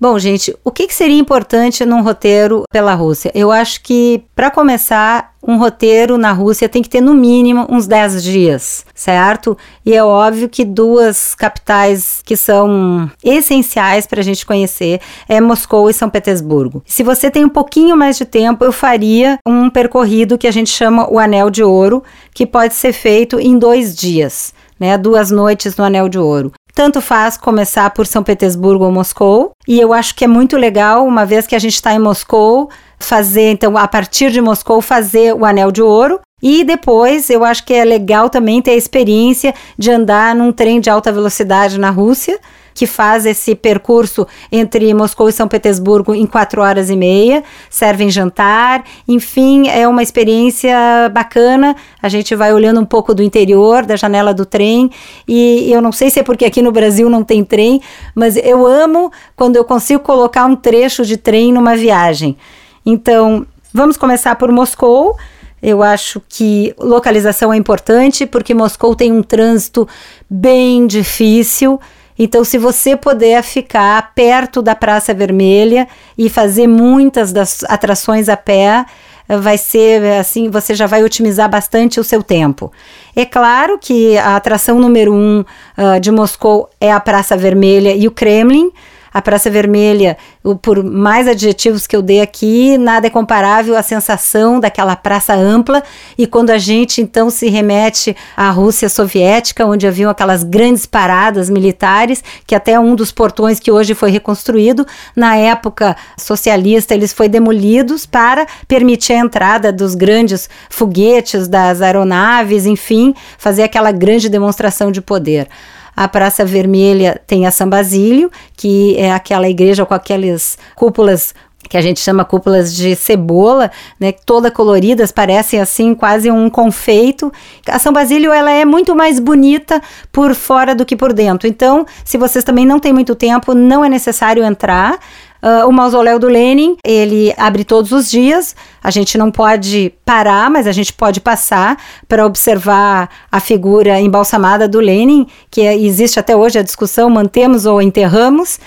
Bom, 0.05 0.19
gente, 0.19 0.55
o 0.63 0.71
que, 0.71 0.87
que 0.87 0.93
seria 0.93 1.19
importante 1.19 1.83
num 1.87 2.03
roteiro 2.03 2.65
pela 2.71 2.93
Rússia? 2.93 3.33
Eu 3.35 3.51
acho 3.51 3.81
que, 3.81 4.23
para 4.37 4.51
começar, 4.51 5.33
um 5.43 5.57
roteiro 5.57 6.19
na 6.19 6.31
Rússia 6.31 6.69
tem 6.69 6.83
que 6.83 6.91
ter 6.91 7.01
no 7.01 7.15
mínimo 7.15 7.67
uns 7.71 7.87
10 7.87 8.23
dias, 8.23 8.85
certo? 8.95 9.57
E 9.83 9.95
é 9.95 10.05
óbvio 10.05 10.47
que 10.47 10.63
duas 10.63 11.35
capitais 11.35 12.21
que 12.23 12.37
são 12.37 13.11
essenciais 13.25 14.07
para 14.07 14.21
a 14.21 14.23
gente 14.23 14.45
conhecer 14.45 15.01
é 15.27 15.41
Moscou 15.41 15.89
e 15.89 15.95
São 15.95 16.11
Petersburgo. 16.11 16.83
Se 16.85 17.03
você 17.03 17.31
tem 17.31 17.43
um 17.43 17.49
pouquinho 17.49 17.97
mais 17.97 18.19
de 18.19 18.27
tempo, 18.27 18.63
eu 18.63 18.73
faria 18.73 19.39
um 19.49 19.71
percorrido 19.71 20.37
que 20.37 20.47
a 20.47 20.53
gente 20.53 20.69
chama 20.69 21.11
o 21.11 21.19
Anel 21.19 21.49
de 21.49 21.65
Ouro, 21.65 22.05
que 22.35 22.45
pode 22.45 22.75
ser 22.75 22.93
feito 22.93 23.41
em 23.41 23.59
dois 23.59 23.97
dias. 23.97 24.53
Né, 24.79 24.99
duas 24.99 25.31
noites 25.31 25.77
no 25.77 25.85
Anel 25.85 26.11
de 26.11 26.19
Ouro. 26.19 26.53
Tanto 26.75 27.01
faz 27.01 27.37
começar 27.37 27.89
por 27.91 28.05
São 28.05 28.25
Petersburgo 28.25 28.85
ou 28.85 28.91
Moscou, 28.91 29.53
e 29.67 29.81
eu 29.81 29.93
acho 29.93 30.13
que 30.13 30.25
é 30.25 30.27
muito 30.27 30.57
legal, 30.57 31.07
uma 31.07 31.25
vez 31.25 31.47
que 31.47 31.55
a 31.55 31.59
gente 31.59 31.75
está 31.75 31.95
em 31.95 32.01
Moscou, 32.01 32.69
fazer, 32.99 33.53
então, 33.53 33.79
a 33.79 33.87
partir 33.87 34.33
de 34.33 34.41
Moscou, 34.41 34.81
fazer 34.81 35.35
o 35.35 35.45
Anel 35.45 35.71
de 35.71 35.81
Ouro. 35.81 36.19
E 36.43 36.65
depois, 36.65 37.31
eu 37.31 37.45
acho 37.45 37.65
que 37.65 37.73
é 37.73 37.85
legal 37.85 38.29
também 38.29 38.61
ter 38.61 38.73
a 38.73 38.77
experiência 38.77 39.55
de 39.79 39.91
andar 39.91 40.35
num 40.35 40.51
trem 40.51 40.81
de 40.81 40.91
alta 40.91 41.13
velocidade 41.13 41.79
na 41.79 41.91
Rússia 41.91 42.41
que 42.75 42.87
faz 42.87 43.25
esse 43.25 43.55
percurso 43.55 44.27
entre 44.51 44.93
Moscou 44.93 45.29
e 45.29 45.33
São 45.33 45.47
Petersburgo 45.47 46.15
em 46.15 46.27
quatro 46.27 46.61
horas 46.61 46.91
e 46.91 46.97
meia, 46.97 47.45
servem 47.71 48.11
jantar, 48.11 48.85
enfim, 49.07 49.69
é 49.69 49.87
uma 49.87 50.03
experiência 50.03 50.77
bacana. 51.13 51.77
A 52.03 52.09
gente 52.09 52.35
vai 52.35 52.53
olhando 52.53 52.81
um 52.81 52.85
pouco 52.85 53.15
do 53.15 53.23
interior, 53.23 53.87
da 53.87 53.95
janela 53.95 54.35
do 54.35 54.45
trem, 54.45 54.91
e 55.27 55.73
eu 55.73 55.81
não 55.81 55.93
sei 55.93 56.11
se 56.11 56.21
é 56.21 56.23
porque 56.23 56.45
aqui 56.45 56.61
no 56.61 56.73
Brasil 56.73 57.09
não 57.09 57.23
tem 57.23 57.45
trem, 57.45 57.81
mas 58.15 58.37
eu 58.37 58.67
amo 58.67 59.13
quando 59.37 59.57
eu 59.57 59.65
consigo 59.65 60.03
colocar 60.03 60.45
um 60.47 60.57
trecho 60.57 61.05
de 61.05 61.17
trem 61.17 61.53
numa 61.53 61.77
viagem. 61.77 62.37
Então, 62.85 63.47
vamos 63.73 63.97
começar 63.97 64.35
por 64.37 64.51
Moscou. 64.51 65.17
Eu 65.63 65.83
acho 65.83 66.21
que 66.29 66.75
localização 66.79 67.51
é 67.51 67.57
importante 67.57 68.27
porque 68.27 68.53
Moscou 68.53 68.95
tem 68.95 69.11
um 69.11 69.23
trânsito 69.23 69.89
bem 70.29 70.87
difícil. 70.87 71.81
Então, 72.19 72.45
se 72.45 72.59
você 72.59 72.97
puder 72.97 73.43
ficar 73.43 74.13
perto 74.15 74.63
da 74.63 74.75
Praça 74.75 75.13
Vermelha 75.13 75.89
e 76.17 76.29
fazer 76.29 76.67
muitas 76.67 77.33
das 77.33 77.65
atrações 77.65 78.29
a 78.29 78.37
pé, 78.37 78.87
vai 79.29 79.57
ser 79.57 80.03
assim, 80.21 80.49
você 80.51 80.75
já 80.75 80.87
vai 80.87 81.03
otimizar 81.03 81.49
bastante 81.49 81.99
o 81.99 82.05
seu 82.05 82.23
tempo. 82.23 82.71
É 83.17 83.25
claro 83.25 83.79
que 83.79 84.17
a 84.19 84.37
atração 84.37 84.79
número 84.79 85.13
um 85.13 85.41
uh, 85.41 86.01
de 86.01 86.11
Moscou 86.11 86.69
é 86.81 86.93
a 86.93 87.01
Praça 87.01 87.37
Vermelha 87.37 87.95
e 87.95 88.07
o 88.07 88.11
Kremlin. 88.11 88.71
A 89.15 89.23
Praça 89.23 89.49
Vermelha, 89.49 90.19
por 90.61 90.83
mais 90.83 91.29
adjetivos 91.29 91.87
que 91.87 91.95
eu 91.95 92.03
dei 92.03 92.21
aqui, 92.21 92.77
nada 92.77 93.07
é 93.07 93.11
comparável 93.11 93.77
à 93.77 93.83
sensação 93.83 94.59
daquela 94.59 94.97
praça 94.97 95.33
ampla. 95.33 95.85
E 96.19 96.27
quando 96.27 96.51
a 96.51 96.59
gente 96.59 97.01
então 97.01 97.31
se 97.31 97.49
remete 97.49 98.17
à 98.37 98.51
Rússia 98.51 98.89
soviética, 98.89 99.65
onde 99.65 99.87
haviam 99.87 100.11
aquelas 100.11 100.43
grandes 100.43 100.85
paradas 100.85 101.49
militares, 101.49 102.25
que 102.45 102.57
até 102.57 102.77
um 102.77 102.97
dos 102.97 103.13
portões 103.13 103.61
que 103.61 103.71
hoje 103.71 103.95
foi 103.95 104.11
reconstruído, 104.11 104.85
na 105.15 105.37
época 105.37 105.97
socialista, 106.19 106.93
eles 106.93 107.13
foi 107.13 107.29
demolidos 107.29 108.07
para 108.07 108.49
permitir 108.67 109.13
a 109.13 109.19
entrada 109.21 109.73
dos 109.73 109.95
grandes 109.95 110.51
foguetes, 110.69 111.47
das 111.47 111.81
aeronaves, 111.81 112.67
enfim, 112.67 113.15
fazer 113.39 113.63
aquela 113.63 113.93
grande 113.93 114.29
demonstração 114.29 114.91
de 114.91 115.01
poder. 115.01 115.49
A 115.97 116.09
Praça 116.09 116.45
Vermelha 116.45 117.21
tem 117.27 117.47
a 117.47 117.51
São 117.51 117.69
Basílio, 117.69 118.31
que 118.57 118.97
é 118.97 119.13
aquela 119.13 119.49
igreja 119.49 119.87
com 119.87 119.95
aquelas 119.95 120.59
cúpulas 120.75 121.35
que 121.69 121.77
a 121.77 121.81
gente 121.81 122.01
chama 122.01 122.25
cúpulas 122.25 122.75
de 122.75 122.95
cebola, 122.95 123.71
né, 123.99 124.13
toda 124.13 124.51
coloridas, 124.51 125.11
parecem 125.11 125.61
assim 125.61 125.95
quase 125.95 126.31
um 126.31 126.49
confeito. 126.51 127.33
A 127.69 127.79
São 127.79 127.93
Basílio 127.93 128.33
ela 128.33 128.51
é 128.51 128.65
muito 128.65 128.95
mais 128.95 129.19
bonita 129.19 129.83
por 130.13 130.35
fora 130.35 130.75
do 130.75 130.85
que 130.85 130.97
por 130.97 131.13
dentro. 131.13 131.49
Então, 131.49 131.87
se 132.05 132.17
vocês 132.17 132.45
também 132.45 132.67
não 132.67 132.79
têm 132.79 132.93
muito 132.93 133.15
tempo, 133.15 133.55
não 133.55 133.85
é 133.85 133.89
necessário 133.89 134.45
entrar. 134.45 134.99
Uh, 135.45 135.69
o 135.69 135.73
mausoléu 135.73 136.19
do 136.19 136.27
Lenin, 136.27 136.79
ele 136.83 137.35
abre 137.37 137.65
todos 137.65 137.93
os 137.93 138.11
dias. 138.11 138.57
A 138.83 138.91
gente 138.91 139.19
não 139.19 139.31
pode 139.31 139.93
parar, 140.03 140.49
mas 140.49 140.67
a 140.67 140.73
gente 140.73 140.91
pode 140.91 141.21
passar 141.21 141.77
para 142.09 142.25
observar 142.25 143.11
a 143.31 143.39
figura 143.41 144.01
embalsamada 144.01 144.67
do 144.67 144.81
Lenin, 144.81 145.27
que 145.51 145.61
é, 145.61 145.77
existe 145.77 146.19
até 146.19 146.35
hoje 146.35 146.59
a 146.59 146.63
discussão: 146.63 147.11
mantemos 147.11 147.67
ou 147.67 147.83
enterramos. 147.83 148.59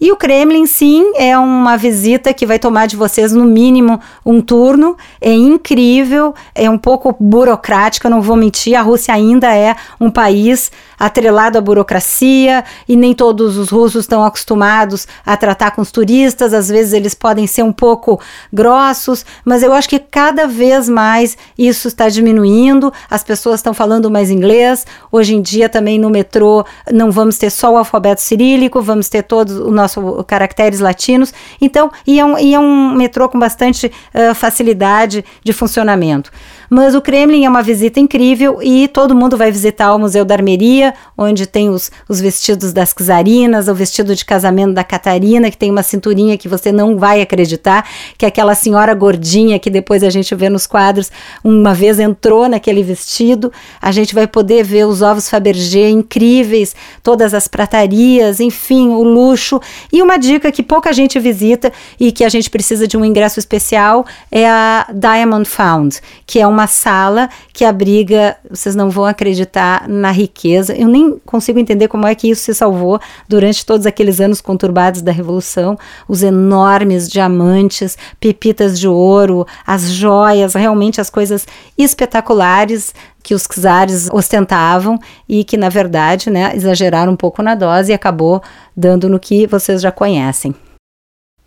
E 0.00 0.10
o 0.10 0.16
Kremlin, 0.16 0.66
sim, 0.66 1.12
é 1.16 1.38
uma 1.38 1.76
visita 1.76 2.34
que 2.34 2.46
vai 2.46 2.58
tomar 2.58 2.86
de 2.86 2.96
vocês 2.96 3.32
no 3.32 3.44
mínimo 3.44 4.00
um 4.24 4.40
turno. 4.40 4.96
É 5.20 5.32
incrível, 5.32 6.34
é 6.54 6.68
um 6.68 6.78
pouco 6.78 7.16
burocrática, 7.18 8.10
não 8.10 8.20
vou 8.20 8.36
mentir. 8.36 8.74
A 8.74 8.82
Rússia 8.82 9.14
ainda 9.14 9.54
é 9.54 9.76
um 10.00 10.10
país 10.10 10.70
atrelado 10.98 11.58
à 11.58 11.60
burocracia 11.60 12.64
e 12.88 12.96
nem 12.96 13.14
todos 13.14 13.56
os 13.56 13.70
russos 13.70 14.04
estão 14.04 14.24
acostumados 14.24 15.06
a 15.24 15.36
tratar 15.36 15.72
com 15.72 15.82
os 15.82 15.90
turistas. 15.90 16.52
Às 16.52 16.68
vezes 16.68 16.92
eles 16.92 17.14
podem 17.14 17.46
ser 17.46 17.62
um 17.62 17.72
pouco 17.72 18.20
grossos, 18.52 19.24
mas 19.44 19.62
eu 19.62 19.72
acho 19.72 19.88
que 19.88 19.98
cada 19.98 20.46
vez 20.46 20.88
mais 20.88 21.36
isso 21.58 21.88
está 21.88 22.08
diminuindo. 22.08 22.92
As 23.10 23.22
pessoas 23.22 23.56
estão 23.56 23.74
falando 23.74 24.10
mais 24.10 24.30
inglês. 24.30 24.86
Hoje 25.10 25.34
em 25.34 25.42
dia 25.42 25.68
também 25.68 25.98
no 25.98 26.10
metrô 26.10 26.64
não 26.92 27.10
vamos 27.10 27.38
ter 27.38 27.50
só 27.50 27.72
o 27.72 27.76
alfabeto 27.76 28.20
cirílico, 28.20 28.80
vamos 28.82 29.08
ter 29.08 29.22
todos 29.22 29.56
o 29.56 29.70
nosso 29.70 30.24
caracteres 30.24 30.80
latinos. 30.80 31.32
Então, 31.60 31.90
e 32.06 32.18
é 32.20 32.24
um, 32.24 32.38
e 32.38 32.54
é 32.54 32.60
um 32.60 32.94
metrô 32.94 33.28
com 33.28 33.38
bastante 33.38 33.86
uh, 33.86 34.34
facilidade 34.34 35.24
de 35.42 35.52
funcionamento. 35.52 36.30
Mas 36.68 36.94
o 36.94 37.00
Kremlin 37.00 37.44
é 37.44 37.48
uma 37.48 37.62
visita 37.62 38.00
incrível 38.00 38.60
e 38.62 38.88
todo 38.88 39.14
mundo 39.14 39.36
vai 39.36 39.50
visitar 39.50 39.94
o 39.94 39.98
Museu 39.98 40.24
da 40.24 40.34
Armeria, 40.34 40.94
onde 41.16 41.46
tem 41.46 41.68
os, 41.68 41.90
os 42.08 42.20
vestidos 42.20 42.72
das 42.72 42.92
czarinas, 42.94 43.68
o 43.68 43.74
vestido 43.74 44.14
de 44.14 44.24
casamento 44.24 44.74
da 44.74 44.84
Catarina, 44.84 45.50
que 45.50 45.56
tem 45.56 45.70
uma 45.70 45.82
cinturinha 45.82 46.36
que 46.38 46.48
você 46.48 46.72
não 46.72 46.96
vai 46.96 47.20
acreditar, 47.20 47.88
que 48.16 48.24
é 48.24 48.28
aquela 48.28 48.54
senhora 48.54 48.94
gordinha 48.94 49.58
que 49.58 49.70
depois 49.70 50.02
a 50.02 50.10
gente 50.10 50.34
vê 50.34 50.48
nos 50.48 50.66
quadros, 50.66 51.10
uma 51.42 51.74
vez 51.74 51.98
entrou 51.98 52.48
naquele 52.48 52.82
vestido. 52.82 53.52
A 53.80 53.92
gente 53.92 54.14
vai 54.14 54.26
poder 54.26 54.64
ver 54.64 54.86
os 54.86 55.02
ovos 55.02 55.28
Fabergé 55.28 55.88
incríveis, 55.88 56.74
todas 57.02 57.34
as 57.34 57.48
pratarias, 57.48 58.40
enfim, 58.40 58.88
o 58.88 59.02
luxo. 59.02 59.60
E 59.92 60.02
uma 60.02 60.16
dica 60.16 60.50
que 60.50 60.62
pouca 60.62 60.92
gente 60.92 61.18
visita 61.18 61.72
e 61.98 62.12
que 62.12 62.24
a 62.24 62.28
gente 62.28 62.50
precisa 62.50 62.86
de 62.86 62.96
um 62.96 63.04
ingresso 63.04 63.38
especial 63.38 64.04
é 64.30 64.48
a 64.48 64.86
Diamond 64.92 65.48
Found, 65.48 66.00
que 66.26 66.40
é 66.40 66.46
uma 66.54 66.66
sala 66.66 67.28
que 67.52 67.64
abriga, 67.64 68.36
vocês 68.48 68.74
não 68.74 68.88
vão 68.88 69.04
acreditar 69.04 69.88
na 69.88 70.10
riqueza. 70.10 70.74
Eu 70.74 70.88
nem 70.88 71.18
consigo 71.26 71.58
entender 71.58 71.88
como 71.88 72.06
é 72.06 72.14
que 72.14 72.30
isso 72.30 72.42
se 72.42 72.54
salvou 72.54 73.00
durante 73.28 73.66
todos 73.66 73.86
aqueles 73.86 74.20
anos 74.20 74.40
conturbados 74.40 75.02
da 75.02 75.12
Revolução. 75.12 75.76
Os 76.08 76.22
enormes 76.22 77.08
diamantes, 77.08 77.98
pepitas 78.18 78.78
de 78.78 78.88
ouro, 78.88 79.46
as 79.66 79.90
joias, 79.90 80.54
realmente 80.54 81.00
as 81.00 81.10
coisas 81.10 81.46
espetaculares 81.76 82.94
que 83.22 83.34
os 83.34 83.46
czares 83.46 84.08
ostentavam 84.12 84.98
e 85.28 85.44
que, 85.44 85.56
na 85.56 85.70
verdade, 85.70 86.30
né, 86.30 86.52
exageraram 86.54 87.12
um 87.12 87.16
pouco 87.16 87.42
na 87.42 87.54
dose 87.54 87.90
e 87.90 87.94
acabou 87.94 88.42
dando 88.76 89.08
no 89.08 89.18
que 89.18 89.46
vocês 89.46 89.80
já 89.80 89.90
conhecem. 89.90 90.54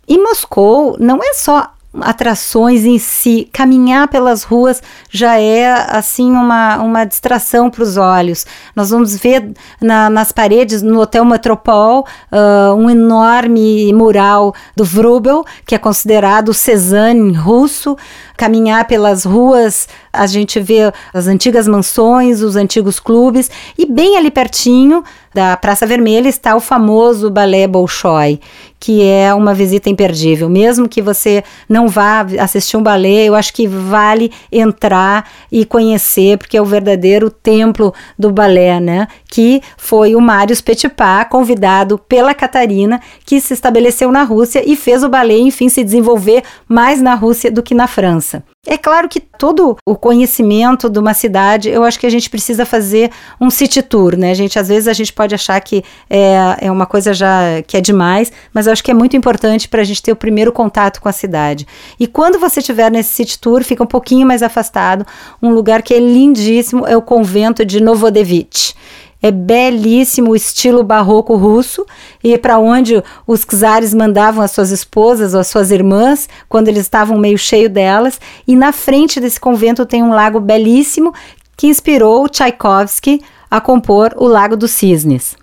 E 0.06 0.18
Moscou 0.18 0.96
não 0.98 1.22
é 1.22 1.34
só 1.34 1.72
atrações 2.00 2.84
em 2.84 2.98
si, 2.98 3.48
caminhar 3.52 4.08
pelas 4.08 4.42
ruas 4.42 4.82
já 5.10 5.40
é 5.40 5.72
assim 5.88 6.30
uma, 6.30 6.76
uma 6.78 7.04
distração 7.04 7.70
para 7.70 7.82
os 7.82 7.96
olhos. 7.96 8.46
Nós 8.76 8.90
vamos 8.90 9.16
ver 9.16 9.52
na, 9.80 10.10
nas 10.10 10.30
paredes 10.30 10.82
no 10.82 11.00
Hotel 11.00 11.24
Metropol 11.24 12.06
uh, 12.30 12.74
um 12.74 12.90
enorme 12.90 13.92
mural 13.92 14.54
do 14.76 14.84
Vrubel, 14.84 15.44
que 15.66 15.74
é 15.74 15.78
considerado 15.78 16.50
o 16.50 16.54
Cezanne 16.54 17.32
russo. 17.32 17.96
Caminhar 18.38 18.86
pelas 18.86 19.24
ruas, 19.24 19.88
a 20.12 20.24
gente 20.24 20.60
vê 20.60 20.92
as 21.12 21.26
antigas 21.26 21.66
mansões, 21.66 22.40
os 22.40 22.54
antigos 22.54 23.00
clubes, 23.00 23.50
e 23.76 23.84
bem 23.84 24.16
ali 24.16 24.30
pertinho 24.30 25.02
da 25.34 25.56
Praça 25.56 25.86
Vermelha 25.86 26.28
está 26.28 26.56
o 26.56 26.60
famoso 26.60 27.30
Balé 27.30 27.66
Bolshoi, 27.66 28.40
que 28.80 29.04
é 29.04 29.32
uma 29.34 29.54
visita 29.54 29.90
imperdível. 29.90 30.48
Mesmo 30.48 30.88
que 30.88 31.02
você 31.02 31.44
não 31.68 31.88
vá 31.88 32.26
assistir 32.40 32.76
um 32.76 32.82
balé, 32.82 33.24
eu 33.24 33.34
acho 33.34 33.52
que 33.52 33.66
vale 33.66 34.32
entrar 34.50 35.28
e 35.50 35.64
conhecer, 35.64 36.38
porque 36.38 36.56
é 36.56 36.62
o 36.62 36.64
verdadeiro 36.64 37.30
templo 37.30 37.92
do 38.18 38.30
balé, 38.32 38.80
né? 38.80 39.08
Que 39.28 39.60
foi 39.76 40.14
o 40.14 40.20
Marius 40.20 40.60
Petipa, 40.60 41.24
convidado 41.24 41.98
pela 41.98 42.34
Catarina, 42.34 43.00
que 43.24 43.40
se 43.40 43.52
estabeleceu 43.52 44.10
na 44.10 44.22
Rússia 44.22 44.62
e 44.64 44.76
fez 44.76 45.02
o 45.02 45.08
balé, 45.08 45.38
enfim, 45.38 45.68
se 45.68 45.84
desenvolver 45.84 46.42
mais 46.68 47.02
na 47.02 47.14
Rússia 47.14 47.50
do 47.50 47.62
que 47.62 47.74
na 47.74 47.86
França. 47.86 48.27
É 48.66 48.76
claro 48.76 49.08
que 49.08 49.20
todo 49.20 49.76
o 49.86 49.96
conhecimento 49.96 50.90
de 50.90 50.98
uma 50.98 51.14
cidade, 51.14 51.70
eu 51.70 51.84
acho 51.84 51.98
que 51.98 52.06
a 52.06 52.10
gente 52.10 52.28
precisa 52.28 52.66
fazer 52.66 53.10
um 53.40 53.50
city 53.50 53.82
tour, 53.82 54.16
né? 54.16 54.30
A 54.30 54.34
gente, 54.34 54.58
às 54.58 54.68
vezes, 54.68 54.88
a 54.88 54.92
gente 54.92 55.12
pode 55.12 55.34
achar 55.34 55.58
que 55.60 55.82
é, 56.10 56.56
é 56.60 56.70
uma 56.70 56.84
coisa 56.84 57.14
já 57.14 57.62
que 57.66 57.76
é 57.76 57.80
demais, 57.80 58.30
mas 58.52 58.66
eu 58.66 58.72
acho 58.72 58.84
que 58.84 58.90
é 58.90 58.94
muito 58.94 59.16
importante 59.16 59.68
para 59.68 59.80
a 59.80 59.84
gente 59.84 60.02
ter 60.02 60.12
o 60.12 60.16
primeiro 60.16 60.52
contato 60.52 61.00
com 61.00 61.08
a 61.08 61.12
cidade. 61.12 61.66
E 61.98 62.06
quando 62.06 62.38
você 62.38 62.60
estiver 62.60 62.90
nesse 62.90 63.14
city 63.14 63.38
tour, 63.38 63.64
fica 63.64 63.82
um 63.82 63.86
pouquinho 63.86 64.26
mais 64.26 64.42
afastado, 64.42 65.06
um 65.42 65.50
lugar 65.50 65.82
que 65.82 65.94
é 65.94 65.98
lindíssimo 65.98 66.86
é 66.86 66.96
o 66.96 67.02
convento 67.02 67.64
de 67.64 67.80
Novodevich. 67.80 68.74
É 69.20 69.30
belíssimo 69.30 70.30
o 70.30 70.36
estilo 70.36 70.84
barroco 70.84 71.34
russo 71.36 71.84
e 72.22 72.36
para 72.38 72.58
onde 72.58 73.02
os 73.26 73.44
czares 73.44 73.92
mandavam 73.92 74.42
as 74.42 74.52
suas 74.52 74.70
esposas 74.70 75.34
ou 75.34 75.40
as 75.40 75.48
suas 75.48 75.70
irmãs 75.70 76.28
quando 76.48 76.68
eles 76.68 76.82
estavam 76.82 77.18
meio 77.18 77.36
cheio 77.36 77.68
delas. 77.68 78.20
E 78.46 78.54
na 78.54 78.72
frente 78.72 79.20
desse 79.20 79.40
convento 79.40 79.84
tem 79.84 80.02
um 80.02 80.10
lago 80.10 80.38
belíssimo 80.38 81.12
que 81.56 81.66
inspirou 81.66 82.28
Tchaikovsky 82.28 83.20
a 83.50 83.60
compor 83.60 84.14
o 84.16 84.28
Lago 84.28 84.56
dos 84.56 84.70
Cisnes. 84.70 85.36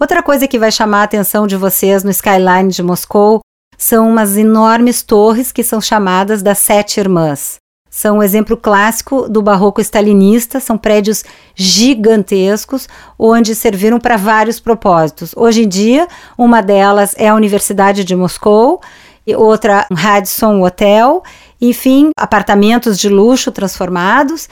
Outra 0.00 0.22
coisa 0.22 0.46
que 0.46 0.58
vai 0.58 0.70
chamar 0.70 1.00
a 1.00 1.04
atenção 1.04 1.46
de 1.46 1.56
vocês 1.56 2.04
no 2.04 2.10
skyline 2.10 2.70
de 2.70 2.82
Moscou 2.82 3.40
são 3.76 4.08
umas 4.08 4.36
enormes 4.36 5.02
torres 5.02 5.50
que 5.50 5.64
são 5.64 5.80
chamadas 5.80 6.42
das 6.42 6.58
Sete 6.58 7.00
Irmãs 7.00 7.58
são 7.96 8.18
um 8.18 8.22
exemplo 8.22 8.58
clássico 8.58 9.26
do 9.26 9.40
barroco 9.40 9.80
stalinista, 9.80 10.60
são 10.60 10.76
prédios 10.76 11.24
gigantescos, 11.54 12.86
onde 13.18 13.54
serviram 13.54 13.98
para 13.98 14.18
vários 14.18 14.60
propósitos. 14.60 15.32
Hoje 15.34 15.62
em 15.62 15.68
dia, 15.68 16.06
uma 16.36 16.60
delas 16.60 17.14
é 17.16 17.28
a 17.28 17.34
Universidade 17.34 18.04
de 18.04 18.14
Moscou, 18.14 18.82
e 19.26 19.34
outra 19.34 19.86
um 19.90 19.94
Radisson 19.94 20.62
Hotel, 20.62 21.22
enfim, 21.58 22.10
apartamentos 22.18 22.98
de 22.98 23.08
luxo 23.08 23.50
transformados, 23.50 24.46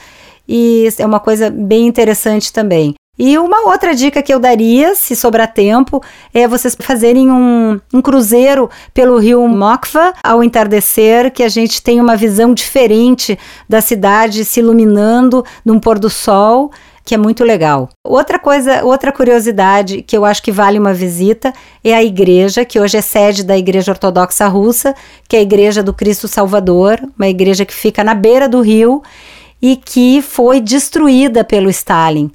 e 0.47 0.89
é 0.97 1.05
uma 1.05 1.19
coisa 1.19 1.51
bem 1.51 1.85
interessante 1.85 2.51
também. 2.51 2.95
E 3.17 3.37
uma 3.37 3.69
outra 3.69 3.95
dica 3.95 4.21
que 4.21 4.33
eu 4.33 4.39
daria, 4.39 4.93
se 4.93 5.15
sobrar 5.15 5.53
tempo, 5.53 6.03
é 6.33 6.47
vocês 6.47 6.75
fazerem 6.77 7.31
um, 7.31 7.79
um 7.93 8.01
cruzeiro 8.01 8.69
pelo 8.93 9.17
rio 9.17 9.47
Mokva 9.47 10.13
ao 10.21 10.43
entardecer, 10.43 11.31
que 11.31 11.41
a 11.41 11.47
gente 11.47 11.81
tem 11.81 12.01
uma 12.01 12.17
visão 12.17 12.53
diferente 12.53 13.39
da 13.69 13.79
cidade 13.79 14.43
se 14.43 14.59
iluminando 14.59 15.45
num 15.63 15.79
pôr 15.79 15.97
do 15.97 16.09
sol 16.09 16.71
que 17.05 17.13
é 17.13 17.17
muito 17.19 17.43
legal. 17.43 17.87
Outra 18.03 18.39
coisa, 18.39 18.83
outra 18.83 19.11
curiosidade 19.11 20.01
que 20.01 20.17
eu 20.17 20.25
acho 20.25 20.41
que 20.41 20.51
vale 20.51 20.79
uma 20.79 20.91
visita 20.91 21.53
é 21.83 21.93
a 21.93 22.03
igreja, 22.03 22.65
que 22.65 22.79
hoje 22.79 22.97
é 22.97 23.01
sede 23.01 23.43
da 23.43 23.55
Igreja 23.55 23.91
Ortodoxa 23.91 24.47
Russa, 24.47 24.95
que 25.29 25.35
é 25.35 25.39
a 25.39 25.43
Igreja 25.43 25.83
do 25.83 25.93
Cristo 25.93 26.27
Salvador, 26.27 26.99
uma 27.15 27.27
igreja 27.27 27.63
que 27.63 27.75
fica 27.75 28.03
na 28.03 28.15
beira 28.15 28.49
do 28.49 28.59
rio 28.59 29.03
e 29.61 29.75
que 29.75 30.19
foi 30.23 30.59
destruída 30.59 31.43
pelo 31.43 31.69
Stalin 31.69 32.31